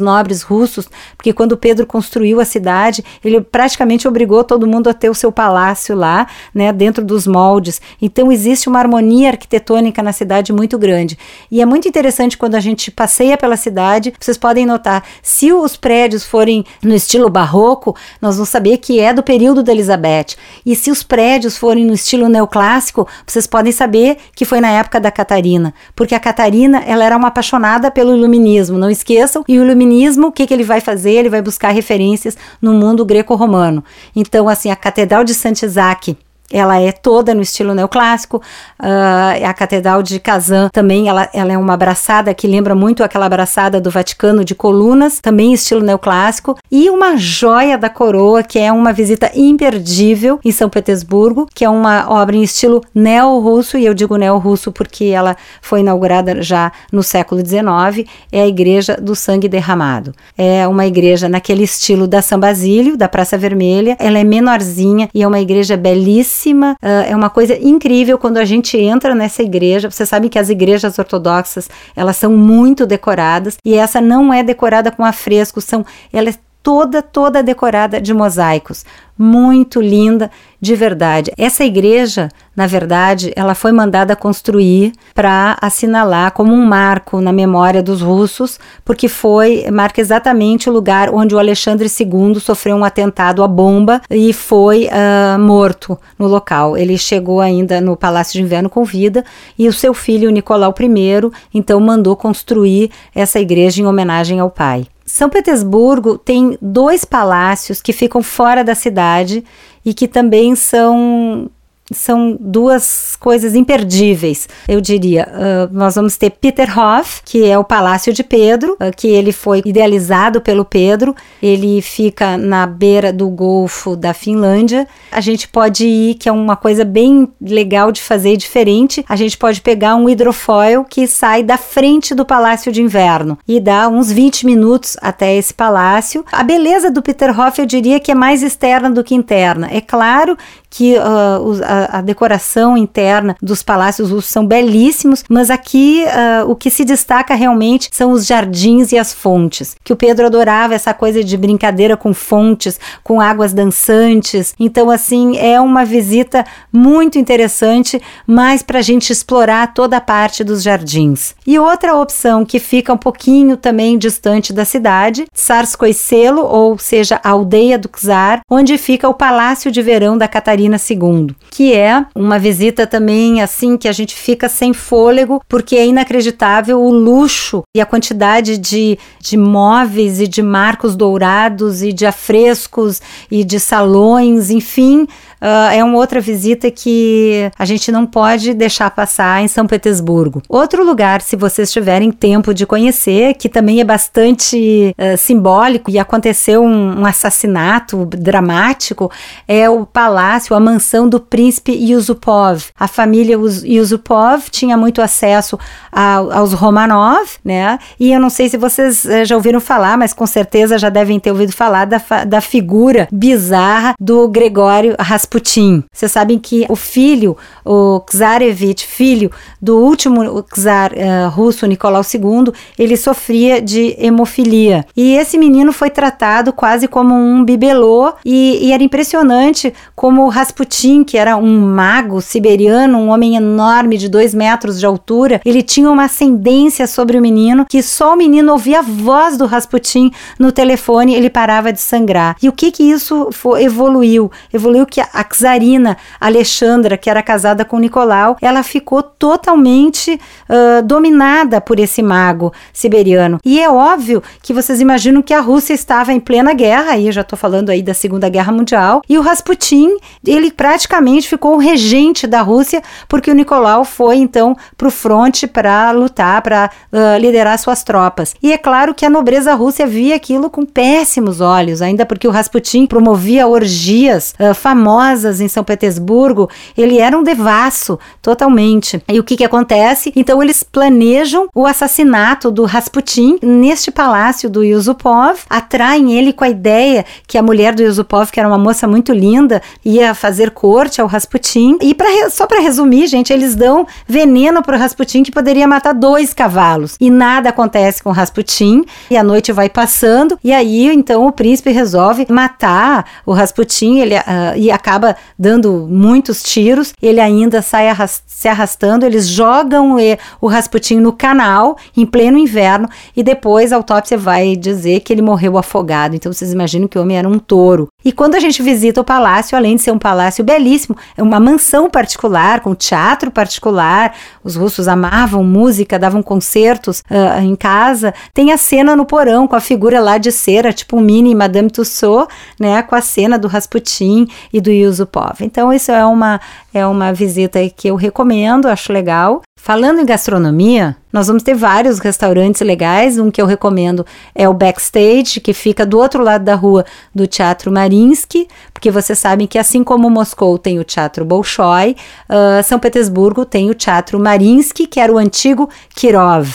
nobres 0.00 0.42
russos, 0.42 0.88
porque 1.16 1.32
quando 1.32 1.56
Pedro 1.56 1.86
construiu 1.86 2.40
a 2.40 2.44
cidade, 2.44 3.04
ele 3.24 3.40
praticamente 3.40 4.06
obrigou 4.08 4.42
todo 4.44 4.66
mundo 4.66 4.88
a 4.88 4.94
ter 4.94 5.10
o 5.10 5.14
seu 5.14 5.30
palácio 5.30 5.96
lá, 5.96 6.26
né, 6.54 6.72
dentro 6.72 7.04
dos 7.04 7.26
moldes. 7.26 7.80
Então 8.00 8.30
existe 8.32 8.68
uma 8.68 8.78
harmonia 8.78 9.30
arquitetônica 9.30 10.02
na 10.02 10.12
cidade 10.12 10.52
muito 10.52 10.78
grande. 10.78 11.18
E 11.50 11.60
é 11.60 11.66
muito 11.66 11.88
interessante 11.88 12.36
quando 12.36 12.54
a 12.54 12.60
gente 12.60 12.90
passeia 12.90 13.36
pela 13.36 13.56
cidade, 13.56 14.12
vocês 14.18 14.36
podem 14.36 14.66
notar, 14.66 15.04
se 15.22 15.52
os 15.52 15.76
prédios 15.76 16.24
forem 16.24 16.64
no 16.82 16.94
estilo 16.94 17.28
barroco, 17.28 17.96
nós 18.20 18.36
vamos 18.36 18.48
saber 18.48 18.78
que 18.78 19.00
é 19.00 19.12
do 19.12 19.22
período 19.22 19.62
da 19.62 19.72
Elizabeth. 19.72 20.36
E 20.64 20.74
se 20.74 20.90
os 20.90 21.02
prédios 21.02 21.56
forem 21.56 21.84
no 21.84 21.92
estilo 21.92 22.28
neoclássico, 22.28 23.06
vocês 23.26 23.46
podem 23.46 23.72
saber 23.72 24.18
que 24.34 24.44
foi 24.44 24.60
na 24.60 24.70
época 24.78 25.00
da 25.00 25.10
Catarina, 25.10 25.74
porque 25.94 26.14
a 26.14 26.20
Catarina 26.20 26.82
ela 26.86 27.04
era 27.04 27.16
uma 27.16 27.28
apaixonada 27.28 27.90
pelo 27.90 28.16
iluminismo, 28.16 28.78
não 28.78 28.90
esqueçam. 28.90 29.44
E 29.46 29.58
o 29.58 29.64
iluminismo, 29.64 30.28
o 30.28 30.32
que, 30.32 30.46
que 30.46 30.54
ele 30.54 30.64
vai 30.64 30.80
fazer? 30.80 31.12
Ele 31.12 31.28
vai 31.28 31.42
buscar 31.42 31.70
referências 31.70 32.36
no 32.60 32.72
mundo 32.72 33.04
greco-romano. 33.04 33.84
Então, 34.14 34.48
assim, 34.48 34.70
a 34.70 34.76
Catedral 34.76 35.24
de 35.24 35.32
Isaac 35.32 36.16
ela 36.50 36.80
é 36.80 36.92
toda 36.92 37.34
no 37.34 37.42
estilo 37.42 37.74
neoclássico. 37.74 38.38
Uh, 38.80 39.44
a 39.46 39.52
Catedral 39.52 40.02
de 40.02 40.18
Kazan 40.18 40.68
também, 40.72 41.08
ela, 41.08 41.28
ela 41.32 41.52
é 41.52 41.58
uma 41.58 41.74
abraçada 41.74 42.32
que 42.32 42.46
lembra 42.46 42.74
muito 42.74 43.04
aquela 43.04 43.26
abraçada 43.26 43.80
do 43.80 43.90
Vaticano 43.90 44.44
de 44.44 44.54
colunas, 44.54 45.20
também 45.20 45.52
estilo 45.52 45.82
neoclássico. 45.82 46.56
E 46.70 46.88
uma 46.88 47.16
joia 47.16 47.76
da 47.76 47.90
coroa, 47.90 48.42
que 48.42 48.58
é 48.58 48.72
uma 48.72 48.92
visita 48.92 49.30
imperdível 49.34 50.40
em 50.44 50.50
São 50.50 50.70
Petersburgo, 50.70 51.46
que 51.54 51.64
é 51.64 51.68
uma 51.68 52.10
obra 52.10 52.36
em 52.36 52.42
estilo 52.42 52.82
neo-russo, 52.94 53.76
e 53.76 53.84
eu 53.84 53.92
digo 53.92 54.16
neo-russo 54.16 54.72
porque 54.72 55.06
ela 55.06 55.36
foi 55.60 55.80
inaugurada 55.80 56.40
já 56.40 56.72
no 56.90 57.02
século 57.02 57.44
XIX, 57.44 58.08
é 58.32 58.42
a 58.42 58.46
Igreja 58.46 58.96
do 58.96 59.14
Sangue 59.14 59.48
Derramado. 59.48 60.14
É 60.36 60.66
uma 60.66 60.86
igreja 60.86 61.28
naquele 61.28 61.64
estilo 61.64 62.06
da 62.06 62.22
São 62.22 62.40
Basílio, 62.40 62.96
da 62.96 63.08
Praça 63.08 63.36
Vermelha. 63.36 63.96
Ela 63.98 64.18
é 64.18 64.24
menorzinha 64.24 65.08
e 65.12 65.22
é 65.22 65.26
uma 65.26 65.40
igreja 65.40 65.76
belíssima 65.76 66.37
belíssima, 66.38 66.76
uh, 66.82 66.86
é 67.08 67.16
uma 67.16 67.28
coisa 67.28 67.56
incrível 67.56 68.18
quando 68.18 68.38
a 68.38 68.44
gente 68.44 68.76
entra 68.76 69.14
nessa 69.14 69.42
igreja. 69.42 69.90
Você 69.90 70.06
sabe 70.06 70.28
que 70.28 70.38
as 70.38 70.48
igrejas 70.48 70.98
ortodoxas 70.98 71.68
elas 71.96 72.16
são 72.16 72.32
muito 72.36 72.86
decoradas 72.86 73.56
e 73.64 73.74
essa 73.74 74.00
não 74.00 74.32
é 74.32 74.42
decorada 74.42 74.90
com 74.90 75.04
afrescos, 75.04 75.64
são 75.64 75.84
ela 76.12 76.30
é 76.30 76.34
toda 76.68 77.00
toda 77.00 77.42
decorada 77.42 77.98
de 77.98 78.12
mosaicos 78.12 78.84
muito 79.18 79.80
linda, 79.80 80.30
de 80.60 80.76
verdade. 80.76 81.32
Essa 81.36 81.64
igreja, 81.64 82.28
na 82.54 82.66
verdade, 82.66 83.32
ela 83.34 83.54
foi 83.54 83.72
mandada 83.72 84.14
construir 84.14 84.92
para 85.12 85.58
assinalar 85.60 86.32
como 86.32 86.54
um 86.54 86.64
marco 86.64 87.20
na 87.20 87.32
memória 87.32 87.82
dos 87.82 88.00
russos, 88.00 88.60
porque 88.84 89.08
foi 89.08 89.68
marca 89.72 90.00
exatamente 90.00 90.70
o 90.70 90.72
lugar 90.72 91.12
onde 91.12 91.34
o 91.34 91.38
Alexandre 91.38 91.88
II 91.88 92.38
sofreu 92.38 92.76
um 92.76 92.84
atentado 92.84 93.42
à 93.42 93.48
bomba 93.48 94.00
e 94.08 94.32
foi 94.32 94.86
uh, 94.86 95.38
morto 95.38 95.98
no 96.16 96.28
local. 96.28 96.76
Ele 96.76 96.96
chegou 96.96 97.40
ainda 97.40 97.80
no 97.80 97.96
Palácio 97.96 98.34
de 98.34 98.42
Inverno 98.42 98.70
com 98.70 98.84
vida 98.84 99.24
e 99.58 99.66
o 99.66 99.72
seu 99.72 99.92
filho 99.92 100.30
Nicolau 100.30 100.72
I 100.78 101.30
então 101.52 101.80
mandou 101.80 102.14
construir 102.14 102.90
essa 103.14 103.40
igreja 103.40 103.82
em 103.82 103.86
homenagem 103.86 104.38
ao 104.38 104.50
pai. 104.50 104.86
São 105.08 105.30
Petersburgo 105.30 106.18
tem 106.18 106.58
dois 106.60 107.02
palácios 107.02 107.80
que 107.80 107.94
ficam 107.94 108.22
fora 108.22 108.62
da 108.62 108.74
cidade 108.74 109.42
e 109.82 109.94
que 109.94 110.06
também 110.06 110.54
são 110.54 111.50
são 111.92 112.36
duas 112.38 113.16
coisas 113.18 113.54
imperdíveis, 113.54 114.48
eu 114.66 114.80
diria. 114.80 115.28
Uh, 115.28 115.76
nós 115.76 115.94
vamos 115.94 116.16
ter 116.16 116.30
Peterhof, 116.30 117.22
que 117.24 117.44
é 117.44 117.58
o 117.58 117.64
Palácio 117.64 118.12
de 118.12 118.22
Pedro, 118.22 118.74
uh, 118.74 118.94
que 118.96 119.08
ele 119.08 119.32
foi 119.32 119.62
idealizado 119.64 120.40
pelo 120.40 120.64
Pedro. 120.64 121.14
Ele 121.42 121.80
fica 121.80 122.36
na 122.36 122.66
beira 122.66 123.12
do 123.12 123.28
Golfo 123.28 123.96
da 123.96 124.12
Finlândia. 124.12 124.86
A 125.10 125.20
gente 125.20 125.48
pode 125.48 125.86
ir, 125.86 126.14
que 126.14 126.28
é 126.28 126.32
uma 126.32 126.56
coisa 126.56 126.84
bem 126.84 127.28
legal 127.40 127.90
de 127.90 128.02
fazer 128.02 128.34
e 128.34 128.36
diferente. 128.36 129.04
A 129.08 129.16
gente 129.16 129.36
pode 129.36 129.60
pegar 129.60 129.96
um 129.96 130.08
hidrofoil 130.08 130.84
que 130.84 131.06
sai 131.06 131.42
da 131.42 131.56
frente 131.56 132.14
do 132.14 132.24
Palácio 132.24 132.70
de 132.70 132.82
Inverno 132.82 133.38
e 133.46 133.60
dá 133.60 133.88
uns 133.88 134.12
20 134.12 134.44
minutos 134.44 134.96
até 135.00 135.34
esse 135.36 135.54
palácio. 135.54 136.24
A 136.30 136.42
beleza 136.42 136.90
do 136.90 137.02
Peterhof, 137.02 137.58
eu 137.58 137.66
diria 137.66 137.98
que 137.98 138.12
é 138.12 138.14
mais 138.14 138.42
externa 138.42 138.90
do 138.90 139.02
que 139.02 139.14
interna. 139.14 139.68
É 139.72 139.80
claro 139.80 140.36
que 140.70 140.96
uh, 140.96 141.64
a, 141.64 141.98
a, 141.98 142.00
decoração 142.00 142.76
interna 142.76 143.36
dos 143.40 143.62
palácios 143.62 144.24
são 144.26 144.46
belíssimos, 144.46 145.24
mas 145.28 145.50
aqui 145.50 146.04
uh, 146.04 146.50
o 146.50 146.54
que 146.54 146.70
se 146.70 146.84
destaca 146.84 147.34
realmente 147.34 147.88
são 147.92 148.12
os 148.12 148.26
jardins 148.26 148.92
e 148.92 148.98
as 148.98 149.12
fontes. 149.12 149.76
Que 149.82 149.92
o 149.92 149.96
Pedro 149.96 150.26
adorava 150.26 150.74
essa 150.74 150.92
coisa 150.92 151.24
de 151.24 151.36
brincadeira 151.36 151.96
com 151.96 152.12
fontes, 152.12 152.78
com 153.02 153.20
águas 153.20 153.52
dançantes. 153.52 154.54
Então, 154.58 154.90
assim, 154.90 155.38
é 155.38 155.60
uma 155.60 155.84
visita 155.84 156.44
muito 156.72 157.18
interessante, 157.18 158.00
mais 158.26 158.62
para 158.62 158.80
a 158.80 158.82
gente 158.82 159.10
explorar 159.10 159.72
toda 159.72 159.96
a 159.96 160.00
parte 160.00 160.44
dos 160.44 160.62
jardins. 160.62 161.34
E 161.46 161.58
outra 161.58 161.94
opção 161.94 162.44
que 162.44 162.58
fica 162.58 162.92
um 162.92 162.98
pouquinho 162.98 163.56
também 163.56 163.96
distante 163.96 164.52
da 164.52 164.64
cidade, 164.64 165.26
Sarskoicelo, 165.32 166.44
ou 166.44 166.78
seja, 166.78 167.20
a 167.24 167.30
aldeia 167.30 167.78
do 167.78 167.88
Czar, 167.88 168.40
onde 168.50 168.76
fica 168.76 169.08
o 169.08 169.14
Palácio 169.14 169.70
de 169.70 169.80
Verão 169.80 170.18
da 170.18 170.28
Catarina 170.28 170.57
Catarina 170.58 170.76
II, 170.76 171.36
que 171.50 171.72
é 171.72 172.04
uma 172.14 172.38
visita 172.38 172.86
também 172.86 173.40
assim 173.40 173.76
que 173.76 173.86
a 173.86 173.92
gente 173.92 174.14
fica 174.14 174.48
sem 174.48 174.72
fôlego, 174.72 175.40
porque 175.48 175.76
é 175.76 175.86
inacreditável 175.86 176.80
o 176.80 176.90
luxo 176.90 177.62
e 177.76 177.80
a 177.80 177.86
quantidade 177.86 178.58
de, 178.58 178.98
de 179.20 179.36
móveis 179.36 180.20
e 180.20 180.26
de 180.26 180.42
marcos 180.42 180.96
dourados 180.96 181.82
e 181.82 181.92
de 181.92 182.04
afrescos 182.04 183.00
e 183.30 183.44
de 183.44 183.60
salões, 183.60 184.50
enfim, 184.50 185.06
uh, 185.40 185.72
é 185.72 185.82
uma 185.82 185.96
outra 185.96 186.20
visita 186.20 186.70
que 186.70 187.50
a 187.58 187.64
gente 187.64 187.90
não 187.92 188.06
pode 188.06 188.54
deixar 188.54 188.90
passar 188.90 189.42
em 189.42 189.48
São 189.48 189.66
Petersburgo. 189.66 190.42
Outro 190.48 190.84
lugar, 190.84 191.20
se 191.20 191.36
vocês 191.36 191.70
tiverem 191.72 192.10
tempo 192.10 192.52
de 192.52 192.66
conhecer, 192.66 193.34
que 193.34 193.48
também 193.48 193.80
é 193.80 193.84
bastante 193.84 194.94
uh, 194.98 195.16
simbólico 195.16 195.90
e 195.90 195.98
aconteceu 195.98 196.62
um, 196.62 197.00
um, 197.00 197.06
assassinato 197.06 198.06
dramático, 198.06 199.10
é 199.46 199.68
o 199.68 199.86
palácio, 199.86 200.54
a 200.54 200.60
mansão 200.60 201.08
do 201.08 201.20
príncipe 201.20 201.72
Yusupov. 201.72 202.64
A 202.78 202.88
família 202.88 203.36
Yusupov 203.64 204.50
tinha 204.50 204.76
muito 204.76 205.00
acesso 205.00 205.58
a, 205.92 206.16
aos 206.16 206.52
Romanov, 206.52 207.38
né? 207.44 207.78
E 207.98 208.12
eu 208.12 208.20
não 208.20 208.30
sei 208.30 208.48
se 208.48 208.56
vocês 208.56 209.04
uh, 209.04 209.24
já 209.24 209.36
ouviram 209.36 209.60
falar, 209.60 209.96
mas 209.96 210.12
com 210.12 210.26
certeza 210.26 210.78
já 210.78 210.88
devem 210.88 211.20
ter 211.20 211.30
ouvido 211.30 211.52
falar 211.52 211.84
da, 211.84 212.00
da 212.26 212.40
figura 212.40 213.08
bizarra 213.12 213.94
do 214.00 214.28
Gregório 214.28 214.96
Rasputin 214.98 215.27
Rasputin. 215.28 215.84
Vocês 215.92 216.10
sabem 216.10 216.38
que 216.38 216.64
o 216.70 216.76
filho, 216.76 217.36
o 217.64 218.00
Czarevich, 218.10 218.86
filho 218.86 219.30
do 219.60 219.76
último 219.76 220.42
czar 220.54 220.92
uh, 220.92 221.28
russo, 221.28 221.66
Nicolau 221.66 222.02
II, 222.02 222.52
ele 222.78 222.96
sofria 222.96 223.60
de 223.60 223.94
hemofilia. 223.98 224.86
E 224.96 225.14
esse 225.16 225.36
menino 225.36 225.72
foi 225.72 225.90
tratado 225.90 226.52
quase 226.52 226.88
como 226.88 227.14
um 227.14 227.44
bibelô 227.44 228.12
e, 228.24 228.66
e 228.66 228.72
era 228.72 228.82
impressionante 228.82 229.72
como 229.94 230.24
o 230.24 230.28
Rasputin, 230.28 231.04
que 231.04 231.18
era 231.18 231.36
um 231.36 231.60
mago 231.60 232.20
siberiano, 232.22 232.98
um 232.98 233.10
homem 233.10 233.36
enorme 233.36 233.98
de 233.98 234.08
dois 234.08 234.32
metros 234.32 234.80
de 234.80 234.86
altura, 234.86 235.40
ele 235.44 235.62
tinha 235.62 235.90
uma 235.90 236.04
ascendência 236.04 236.86
sobre 236.86 237.18
o 237.18 237.22
menino 237.22 237.66
que 237.68 237.82
só 237.82 238.14
o 238.14 238.16
menino 238.16 238.52
ouvia 238.52 238.78
a 238.78 238.82
voz 238.82 239.36
do 239.36 239.44
Rasputin 239.44 240.10
no 240.38 240.52
telefone, 240.52 241.14
ele 241.14 241.28
parava 241.28 241.72
de 241.72 241.80
sangrar. 241.80 242.36
E 242.42 242.48
o 242.48 242.52
que 242.52 242.70
que 242.70 242.82
isso 242.82 243.28
evoluiu? 243.60 244.30
Evoluiu 244.52 244.86
que 244.86 245.00
a 245.17 245.17
czarina 245.24 245.96
Alexandra, 246.20 246.96
que 246.96 247.10
era 247.10 247.22
casada 247.22 247.64
com 247.64 247.78
Nicolau, 247.78 248.36
ela 248.40 248.62
ficou 248.62 249.02
totalmente 249.02 250.20
uh, 250.48 250.82
dominada 250.82 251.60
por 251.60 251.78
esse 251.80 252.02
mago 252.02 252.52
siberiano. 252.72 253.38
E 253.44 253.60
é 253.60 253.68
óbvio 253.68 254.22
que 254.42 254.52
vocês 254.52 254.80
imaginam 254.80 255.22
que 255.22 255.34
a 255.34 255.40
Rússia 255.40 255.74
estava 255.74 256.12
em 256.12 256.20
plena 256.20 256.52
guerra, 256.52 256.92
aí 256.92 257.06
eu 257.06 257.12
já 257.12 257.22
estou 257.22 257.38
falando 257.38 257.70
aí 257.70 257.82
da 257.82 257.94
Segunda 257.94 258.28
Guerra 258.28 258.52
Mundial, 258.52 259.02
e 259.08 259.18
o 259.18 259.22
Rasputin, 259.22 259.96
ele 260.26 260.50
praticamente 260.50 261.28
ficou 261.28 261.54
o 261.54 261.58
regente 261.58 262.26
da 262.26 262.40
Rússia, 262.40 262.82
porque 263.08 263.30
o 263.30 263.34
Nicolau 263.34 263.84
foi 263.84 264.16
então 264.16 264.56
para 264.76 264.88
o 264.88 264.90
fronte 264.90 265.46
para 265.46 265.90
lutar, 265.90 266.42
para 266.42 266.70
uh, 266.92 267.18
liderar 267.18 267.58
suas 267.58 267.82
tropas. 267.82 268.34
E 268.42 268.52
é 268.52 268.58
claro 268.58 268.94
que 268.94 269.04
a 269.04 269.10
nobreza 269.10 269.54
russa 269.54 269.86
via 269.86 270.16
aquilo 270.16 270.50
com 270.50 270.64
péssimos 270.64 271.40
olhos, 271.40 271.82
ainda 271.82 272.04
porque 272.04 272.28
o 272.28 272.30
Rasputin 272.30 272.86
promovia 272.86 273.46
orgias 273.46 274.34
uh, 274.38 274.54
famosas 274.54 275.07
famosas 275.08 275.40
em 275.40 275.48
São 275.48 275.64
Petersburgo, 275.64 276.48
ele 276.76 276.98
era 276.98 277.16
um 277.16 277.22
devasso 277.22 277.98
totalmente. 278.20 279.02
E 279.08 279.18
o 279.18 279.24
que 279.24 279.36
que 279.36 279.44
acontece? 279.44 280.12
Então 280.14 280.42
eles 280.42 280.62
planejam 280.62 281.48
o 281.54 281.66
assassinato 281.66 282.50
do 282.50 282.64
Rasputin 282.64 283.38
neste 283.42 283.90
palácio 283.90 284.50
do 284.50 284.62
Yusupov, 284.62 285.40
atraem 285.48 286.12
ele 286.12 286.32
com 286.32 286.44
a 286.44 286.48
ideia 286.48 287.04
que 287.26 287.38
a 287.38 287.42
mulher 287.42 287.74
do 287.74 287.82
Yusupov, 287.82 288.30
que 288.30 288.40
era 288.40 288.48
uma 288.48 288.58
moça 288.58 288.86
muito 288.86 289.12
linda, 289.12 289.62
ia 289.84 290.14
fazer 290.14 290.50
corte 290.50 291.00
ao 291.00 291.06
Rasputin. 291.06 291.78
E 291.80 291.94
para 291.94 292.08
só 292.30 292.46
para 292.46 292.60
resumir, 292.60 293.06
gente, 293.06 293.32
eles 293.32 293.54
dão 293.54 293.86
veneno 294.06 294.62
para 294.62 294.76
o 294.76 294.78
Rasputin 294.78 295.22
que 295.22 295.30
poderia 295.30 295.66
matar 295.66 295.94
dois 295.94 296.34
cavalos. 296.34 296.96
E 297.00 297.10
nada 297.10 297.48
acontece 297.48 298.02
com 298.02 298.10
o 298.10 298.12
Rasputin, 298.12 298.84
e 299.10 299.16
a 299.16 299.22
noite 299.22 299.52
vai 299.52 299.68
passando, 299.68 300.38
e 300.42 300.52
aí 300.52 300.88
então 300.92 301.26
o 301.26 301.32
príncipe 301.32 301.70
resolve 301.70 302.26
matar 302.28 303.04
o 303.24 303.32
Rasputin, 303.32 303.98
ele 303.98 304.14
uh, 304.16 304.56
e 304.56 304.70
acaba 304.70 304.97
acaba 304.98 305.16
dando 305.38 305.86
muitos 305.88 306.42
tiros, 306.42 306.92
ele 307.00 307.20
ainda 307.20 307.62
sai 307.62 307.88
arrast 307.88 308.22
se 308.38 308.46
arrastando, 308.46 309.04
eles 309.04 309.26
jogam 309.26 309.96
o 310.40 310.46
Rasputin 310.46 311.00
no 311.00 311.12
canal 311.12 311.76
em 311.96 312.06
pleno 312.06 312.38
inverno 312.38 312.88
e 313.16 313.20
depois 313.20 313.72
a 313.72 313.76
autópsia 313.76 314.16
vai 314.16 314.54
dizer 314.54 315.00
que 315.00 315.12
ele 315.12 315.20
morreu 315.20 315.58
afogado. 315.58 316.14
Então 316.14 316.32
vocês 316.32 316.52
imaginam 316.52 316.86
que 316.86 316.96
o 316.96 317.02
homem 317.02 317.18
era 317.18 317.28
um 317.28 317.36
touro. 317.36 317.88
E 318.04 318.12
quando 318.12 318.36
a 318.36 318.40
gente 318.40 318.62
visita 318.62 319.00
o 319.00 319.04
palácio, 319.04 319.58
além 319.58 319.74
de 319.74 319.82
ser 319.82 319.90
um 319.90 319.98
palácio 319.98 320.44
belíssimo, 320.44 320.96
é 321.16 321.22
uma 321.22 321.40
mansão 321.40 321.90
particular, 321.90 322.60
com 322.60 322.76
teatro 322.76 323.28
particular, 323.28 324.14
os 324.44 324.54
russos 324.54 324.86
amavam 324.86 325.42
música, 325.42 325.98
davam 325.98 326.22
concertos 326.22 327.02
uh, 327.10 327.42
em 327.42 327.56
casa. 327.56 328.14
Tem 328.32 328.52
a 328.52 328.56
cena 328.56 328.94
no 328.94 329.04
porão 329.04 329.48
com 329.48 329.56
a 329.56 329.60
figura 329.60 329.98
lá 329.98 330.16
de 330.16 330.30
cera, 330.30 330.72
tipo 330.72 330.96
um 330.96 331.00
mini 331.00 331.34
Madame 331.34 331.70
Tussauds, 331.70 332.32
né, 332.60 332.82
com 332.82 332.94
a 332.94 333.00
cena 333.00 333.36
do 333.36 333.48
Rasputin 333.48 334.28
e 334.52 334.60
do 334.60 334.70
Yusupov. 334.70 335.40
Então 335.40 335.72
isso 335.72 335.90
é 335.90 336.06
uma 336.06 336.40
é 336.72 336.86
uma 336.86 337.12
visita 337.12 337.58
que 337.70 337.88
eu 337.88 337.96
recomendo, 337.96 338.27
acho 338.68 338.92
legal. 338.92 339.42
Falando 339.60 340.00
em 340.00 340.06
gastronomia, 340.06 340.96
nós 341.12 341.26
vamos 341.26 341.42
ter 341.42 341.54
vários 341.54 341.98
restaurantes 341.98 342.60
legais. 342.60 343.18
Um 343.18 343.30
que 343.30 343.42
eu 343.42 343.46
recomendo 343.46 344.06
é 344.34 344.48
o 344.48 344.54
Backstage, 344.54 345.40
que 345.40 345.52
fica 345.52 345.84
do 345.84 345.98
outro 345.98 346.22
lado 346.22 346.44
da 346.44 346.54
rua 346.54 346.84
do 347.14 347.26
Teatro 347.26 347.70
Marinsky, 347.70 348.46
porque 348.72 348.90
vocês 348.90 349.18
sabem 349.18 349.46
que 349.46 349.58
assim 349.58 349.82
como 349.82 350.08
Moscou 350.08 350.56
tem 350.58 350.78
o 350.78 350.84
Teatro 350.84 351.24
Bolshoi, 351.24 351.96
uh, 352.28 352.62
São 352.62 352.78
Petersburgo 352.78 353.44
tem 353.44 353.68
o 353.68 353.74
Teatro 353.74 354.18
Marinsky, 354.18 354.86
que 354.86 355.00
era 355.00 355.12
o 355.12 355.18
antigo 355.18 355.68
Kirov. 355.94 356.48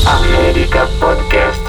América 0.06 0.88
Podcast. 1.00 1.69